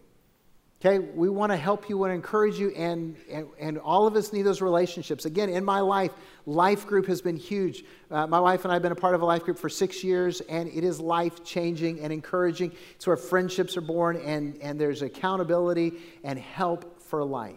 Okay, 0.79 0.99
we 0.99 1.27
want 1.27 1.51
to 1.51 1.57
help 1.57 1.89
you, 1.89 1.97
want 1.97 2.11
to 2.11 2.13
encourage 2.13 2.59
you, 2.59 2.69
and, 2.75 3.15
and, 3.31 3.47
and 3.59 3.79
all 3.79 4.05
of 4.05 4.15
us 4.15 4.31
need 4.31 4.43
those 4.43 4.61
relationships. 4.61 5.25
Again, 5.25 5.49
in 5.49 5.65
my 5.65 5.79
life, 5.79 6.11
life 6.45 6.85
group 6.85 7.07
has 7.07 7.19
been 7.19 7.35
huge. 7.35 7.83
Uh, 8.11 8.27
my 8.27 8.39
wife 8.39 8.63
and 8.63 8.71
I 8.71 8.75
have 8.75 8.83
been 8.83 8.91
a 8.91 8.95
part 8.95 9.15
of 9.15 9.23
a 9.23 9.25
life 9.25 9.43
group 9.43 9.57
for 9.57 9.69
six 9.69 10.03
years, 10.03 10.39
and 10.41 10.69
it 10.69 10.83
is 10.83 10.99
life 10.99 11.43
changing 11.43 12.01
and 12.01 12.13
encouraging. 12.13 12.71
It's 12.93 13.07
where 13.07 13.17
friendships 13.17 13.75
are 13.75 13.81
born, 13.81 14.17
and, 14.17 14.55
and 14.61 14.79
there's 14.79 15.01
accountability 15.01 15.93
and 16.23 16.37
help 16.37 17.01
for 17.01 17.23
life. 17.23 17.55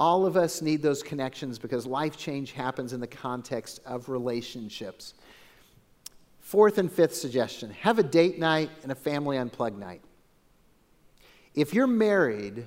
All 0.00 0.26
of 0.26 0.36
us 0.36 0.60
need 0.60 0.82
those 0.82 1.04
connections 1.04 1.56
because 1.56 1.86
life 1.86 2.16
change 2.16 2.50
happens 2.50 2.92
in 2.92 2.98
the 2.98 3.06
context 3.06 3.78
of 3.86 4.08
relationships. 4.08 5.14
Fourth 6.40 6.78
and 6.78 6.90
fifth 6.90 7.14
suggestion 7.14 7.70
have 7.70 8.00
a 8.00 8.02
date 8.02 8.40
night 8.40 8.70
and 8.82 8.90
a 8.90 8.96
family 8.96 9.38
unplugged 9.38 9.78
night. 9.78 10.02
If 11.56 11.72
you're 11.72 11.86
married, 11.86 12.66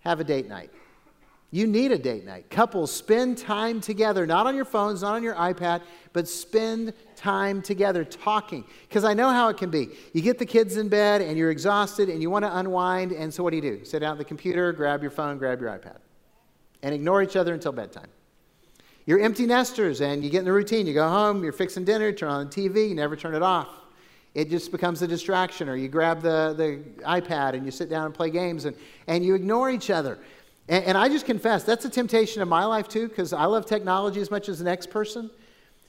have 0.00 0.20
a 0.20 0.24
date 0.24 0.46
night. 0.46 0.70
You 1.50 1.66
need 1.66 1.92
a 1.92 1.98
date 1.98 2.24
night. 2.24 2.48
Couples, 2.48 2.90
spend 2.90 3.36
time 3.36 3.80
together, 3.80 4.26
not 4.26 4.46
on 4.46 4.54
your 4.54 4.64
phones, 4.64 5.02
not 5.02 5.14
on 5.14 5.22
your 5.22 5.34
iPad, 5.34 5.82
but 6.14 6.26
spend 6.26 6.94
time 7.14 7.60
together 7.60 8.04
talking. 8.04 8.64
Because 8.88 9.04
I 9.04 9.12
know 9.12 9.28
how 9.28 9.48
it 9.48 9.58
can 9.58 9.70
be. 9.70 9.90
You 10.14 10.22
get 10.22 10.38
the 10.38 10.46
kids 10.46 10.78
in 10.78 10.88
bed 10.88 11.20
and 11.20 11.36
you're 11.36 11.50
exhausted 11.50 12.08
and 12.08 12.22
you 12.22 12.30
want 12.30 12.46
to 12.46 12.56
unwind, 12.56 13.12
and 13.12 13.32
so 13.32 13.42
what 13.42 13.50
do 13.50 13.56
you 13.56 13.62
do? 13.62 13.84
Sit 13.84 13.98
down 13.98 14.12
at 14.12 14.18
the 14.18 14.24
computer, 14.24 14.72
grab 14.72 15.02
your 15.02 15.10
phone, 15.10 15.36
grab 15.36 15.60
your 15.60 15.70
iPad, 15.70 15.98
and 16.82 16.94
ignore 16.94 17.22
each 17.22 17.36
other 17.36 17.52
until 17.52 17.72
bedtime. 17.72 18.08
You're 19.04 19.20
empty 19.20 19.44
nesters 19.46 20.00
and 20.00 20.24
you 20.24 20.30
get 20.30 20.38
in 20.38 20.44
the 20.46 20.52
routine. 20.52 20.86
You 20.86 20.94
go 20.94 21.08
home, 21.08 21.42
you're 21.42 21.52
fixing 21.52 21.84
dinner, 21.84 22.12
turn 22.12 22.30
on 22.30 22.48
the 22.48 22.52
TV, 22.52 22.88
you 22.88 22.94
never 22.94 23.14
turn 23.14 23.34
it 23.34 23.42
off 23.42 23.81
it 24.34 24.48
just 24.48 24.72
becomes 24.72 25.02
a 25.02 25.06
distraction 25.06 25.68
or 25.68 25.76
you 25.76 25.88
grab 25.88 26.22
the, 26.22 26.54
the 26.56 27.02
ipad 27.04 27.54
and 27.54 27.64
you 27.64 27.70
sit 27.70 27.90
down 27.90 28.06
and 28.06 28.14
play 28.14 28.30
games 28.30 28.64
and, 28.64 28.76
and 29.06 29.24
you 29.24 29.34
ignore 29.34 29.70
each 29.70 29.90
other. 29.90 30.18
And, 30.68 30.84
and 30.84 30.98
i 30.98 31.08
just 31.08 31.26
confess 31.26 31.64
that's 31.64 31.84
a 31.84 31.90
temptation 31.90 32.42
in 32.42 32.48
my 32.48 32.64
life 32.64 32.88
too 32.88 33.08
because 33.08 33.32
i 33.32 33.44
love 33.44 33.66
technology 33.66 34.20
as 34.20 34.30
much 34.30 34.48
as 34.48 34.58
the 34.58 34.64
next 34.64 34.90
person. 34.90 35.30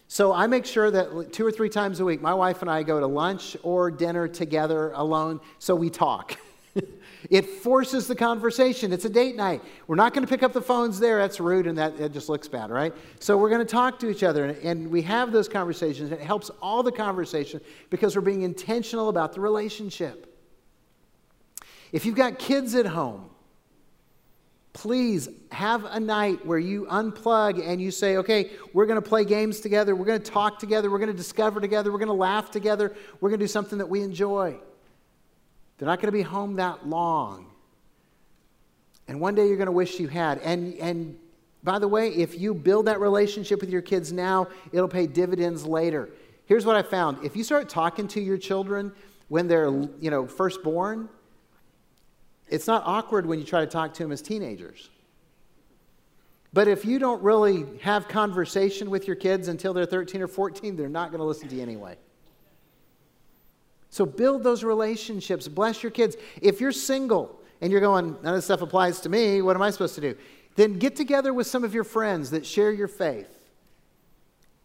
So 0.07 0.33
i 0.33 0.47
make 0.47 0.65
sure 0.65 0.91
that 0.91 1.31
two 1.31 1.45
or 1.45 1.51
three 1.51 1.69
times 1.69 1.99
a 1.99 2.05
week 2.05 2.21
my 2.21 2.33
wife 2.33 2.61
and 2.61 2.69
i 2.69 2.83
go 2.83 2.99
to 2.99 3.07
lunch 3.07 3.55
or 3.63 3.89
dinner 3.89 4.27
together 4.27 4.91
alone 4.91 5.39
so 5.59 5.75
we 5.75 5.89
talk 5.89 6.37
it 7.29 7.45
forces 7.45 8.07
the 8.07 8.15
conversation. 8.15 8.91
It's 8.91 9.05
a 9.05 9.09
date 9.09 9.35
night. 9.35 9.61
We're 9.87 9.95
not 9.95 10.13
going 10.13 10.25
to 10.25 10.29
pick 10.29 10.43
up 10.43 10.53
the 10.53 10.61
phones 10.61 10.99
there. 10.99 11.19
That's 11.19 11.39
rude 11.39 11.67
and 11.67 11.77
that, 11.77 11.97
that 11.97 12.11
just 12.11 12.29
looks 12.29 12.47
bad, 12.47 12.71
right? 12.71 12.93
So 13.19 13.37
we're 13.37 13.49
going 13.49 13.65
to 13.65 13.71
talk 13.71 13.99
to 13.99 14.09
each 14.09 14.23
other 14.23 14.45
and, 14.45 14.57
and 14.59 14.91
we 14.91 15.01
have 15.03 15.31
those 15.31 15.47
conversations. 15.47 16.11
It 16.11 16.21
helps 16.21 16.49
all 16.61 16.83
the 16.83 16.91
conversation 16.91 17.61
because 17.89 18.15
we're 18.15 18.21
being 18.21 18.41
intentional 18.41 19.09
about 19.09 19.33
the 19.33 19.41
relationship. 19.41 20.29
If 21.91 22.05
you've 22.05 22.15
got 22.15 22.39
kids 22.39 22.73
at 22.73 22.87
home, 22.87 23.29
please 24.73 25.29
have 25.51 25.85
a 25.85 25.99
night 25.99 26.43
where 26.43 26.57
you 26.57 26.87
unplug 26.89 27.65
and 27.65 27.79
you 27.79 27.91
say, 27.91 28.17
okay, 28.17 28.49
we're 28.73 28.87
going 28.87 29.01
to 29.01 29.07
play 29.07 29.23
games 29.23 29.59
together. 29.59 29.95
We're 29.95 30.05
going 30.05 30.21
to 30.21 30.31
talk 30.31 30.57
together. 30.57 30.89
We're 30.89 30.97
going 30.97 31.11
to 31.11 31.17
discover 31.17 31.61
together. 31.61 31.91
We're 31.91 31.99
going 31.99 32.07
to 32.07 32.13
laugh 32.13 32.49
together. 32.49 32.95
We're 33.21 33.29
going 33.29 33.39
to 33.39 33.43
do 33.43 33.47
something 33.47 33.77
that 33.77 33.87
we 33.87 34.01
enjoy. 34.01 34.59
They're 35.77 35.87
not 35.87 35.99
going 35.99 36.07
to 36.07 36.17
be 36.17 36.21
home 36.21 36.55
that 36.55 36.87
long. 36.87 37.47
And 39.07 39.19
one 39.19 39.35
day 39.35 39.47
you're 39.47 39.57
going 39.57 39.65
to 39.65 39.71
wish 39.71 39.99
you 39.99 40.07
had. 40.07 40.39
And, 40.39 40.75
and 40.75 41.17
by 41.63 41.79
the 41.79 41.87
way, 41.87 42.09
if 42.09 42.39
you 42.39 42.53
build 42.53 42.87
that 42.87 42.99
relationship 42.99 43.61
with 43.61 43.69
your 43.69 43.81
kids 43.81 44.11
now, 44.11 44.47
it'll 44.71 44.87
pay 44.87 45.07
dividends 45.07 45.65
later. 45.65 46.09
Here's 46.45 46.65
what 46.65 46.75
I 46.75 46.81
found 46.81 47.23
if 47.23 47.35
you 47.35 47.43
start 47.43 47.69
talking 47.69 48.07
to 48.09 48.21
your 48.21 48.37
children 48.37 48.91
when 49.29 49.47
they're 49.47 49.69
you 49.99 50.11
know, 50.11 50.27
first 50.27 50.63
born, 50.63 51.09
it's 52.49 52.67
not 52.67 52.83
awkward 52.85 53.25
when 53.25 53.39
you 53.39 53.45
try 53.45 53.61
to 53.61 53.67
talk 53.67 53.93
to 53.95 54.03
them 54.03 54.11
as 54.11 54.21
teenagers. 54.21 54.89
But 56.53 56.67
if 56.67 56.85
you 56.85 56.99
don't 56.99 57.23
really 57.23 57.65
have 57.81 58.07
conversation 58.07 58.91
with 58.91 59.07
your 59.07 59.15
kids 59.15 59.47
until 59.47 59.73
they're 59.73 59.87
13 59.87 60.21
or 60.21 60.27
14, 60.27 60.75
they're 60.75 60.87
not 60.87 61.09
going 61.09 61.19
to 61.19 61.25
listen 61.25 61.47
to 61.49 61.55
you 61.55 61.63
anyway. 61.63 61.97
So 63.93 64.07
build 64.07 64.41
those 64.41 64.63
relationships. 64.63 65.47
Bless 65.47 65.83
your 65.83 65.91
kids. 65.91 66.17
If 66.41 66.59
you're 66.59 66.71
single 66.71 67.39
and 67.61 67.71
you're 67.71 67.79
going, 67.79 68.17
none 68.23 68.33
of 68.33 68.35
this 68.35 68.45
stuff 68.45 68.63
applies 68.63 68.99
to 69.01 69.09
me, 69.09 69.43
what 69.43 69.55
am 69.55 69.61
I 69.61 69.69
supposed 69.69 69.93
to 69.93 70.01
do? 70.01 70.15
Then 70.55 70.79
get 70.79 70.95
together 70.95 71.31
with 71.31 71.45
some 71.45 71.63
of 71.63 71.75
your 71.75 71.83
friends 71.83 72.31
that 72.31 72.43
share 72.43 72.71
your 72.71 72.87
faith. 72.87 73.29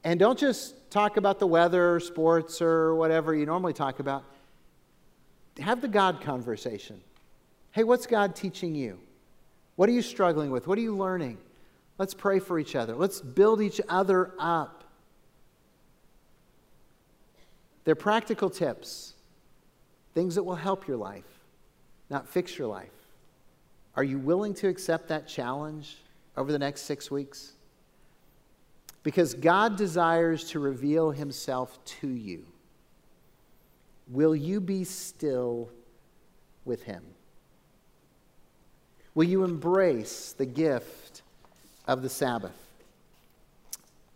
And 0.03 0.19
don't 0.19 0.38
just 0.38 0.91
talk 0.91 1.19
about 1.19 1.41
the 1.41 1.47
weather 1.47 1.95
or 1.95 2.01
sports 2.01 2.62
or 2.62 2.95
whatever 2.95 3.35
you 3.35 3.45
normally 3.45 3.75
talk 3.75 4.01
about. 4.01 4.25
Have 5.59 5.83
the 5.83 5.88
God 5.88 6.23
conversation. 6.23 6.99
Hey, 7.73 7.85
what's 7.85 8.07
God 8.07 8.35
teaching 8.35 8.75
you? 8.75 8.99
What 9.77 9.91
are 9.91 9.93
you 9.93 10.01
struggling 10.01 10.51
with? 10.51 10.67
What 10.67 10.79
are 10.79 10.83
you 10.83 10.97
learning? 10.97 11.37
Let's 11.99 12.14
pray 12.14 12.38
for 12.38 12.59
each 12.59 12.75
other. 12.75 12.97
Let's 12.97 13.21
build 13.21 13.61
each 13.61 13.79
other 13.91 14.33
up. 14.38 14.85
They're 17.85 17.95
practical 17.95 18.49
tips 18.49 19.12
things 20.14 20.35
that 20.35 20.42
will 20.42 20.55
help 20.55 20.87
your 20.87 20.97
life, 20.97 21.40
not 22.11 22.29
fix 22.29 22.59
your 22.59 22.68
life. 22.68 22.90
Are 23.94 24.05
you 24.05 24.18
willing 24.18 24.55
to 24.55 24.68
accept 24.68 25.09
that 25.09 25.27
challenge 25.27 25.99
over 26.37 26.53
the 26.53 26.59
next 26.59 26.83
six 26.83 27.11
weeks? 27.11 27.53
Because 29.03 29.35
God 29.35 29.77
desires 29.77 30.44
to 30.51 30.61
reveal 30.61 31.11
himself 31.11 31.83
to 31.85 32.09
you. 32.09 32.44
Will 34.09 34.37
you 34.37 34.61
be 34.61 34.85
still 34.85 35.71
with 36.64 36.83
him? 36.83 37.03
Will 39.14 39.25
you 39.25 39.44
embrace 39.44 40.33
the 40.33 40.47
gift 40.47 41.23
of 41.87 42.03
the 42.03 42.09
Sabbath? 42.09 42.57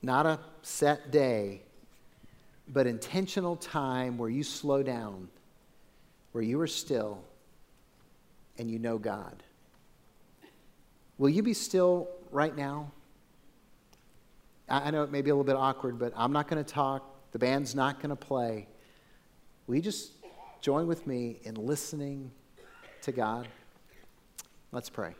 Not 0.00 0.26
a 0.26 0.38
set 0.62 1.10
day, 1.10 1.62
but 2.68 2.86
intentional 2.86 3.56
time 3.56 4.16
where 4.16 4.30
you 4.30 4.44
slow 4.44 4.82
down 4.82 5.28
where 6.32 6.42
you 6.42 6.60
are 6.60 6.66
still 6.66 7.22
and 8.58 8.70
you 8.70 8.78
know 8.78 8.98
God. 8.98 9.42
Will 11.18 11.28
you 11.28 11.42
be 11.42 11.54
still 11.54 12.08
right 12.30 12.54
now? 12.56 12.90
I 14.68 14.90
know 14.90 15.02
it 15.02 15.12
may 15.12 15.22
be 15.22 15.30
a 15.30 15.34
little 15.34 15.44
bit 15.44 15.56
awkward, 15.56 15.98
but 15.98 16.12
I'm 16.16 16.32
not 16.32 16.48
going 16.48 16.62
to 16.62 16.70
talk. 16.70 17.08
The 17.32 17.38
band's 17.38 17.74
not 17.74 17.98
going 17.98 18.10
to 18.10 18.16
play. 18.16 18.66
Will 19.66 19.76
you 19.76 19.82
just 19.82 20.12
join 20.60 20.86
with 20.86 21.06
me 21.06 21.40
in 21.44 21.54
listening 21.54 22.30
to 23.02 23.12
God? 23.12 23.48
Let's 24.72 24.88
pray. 24.88 25.14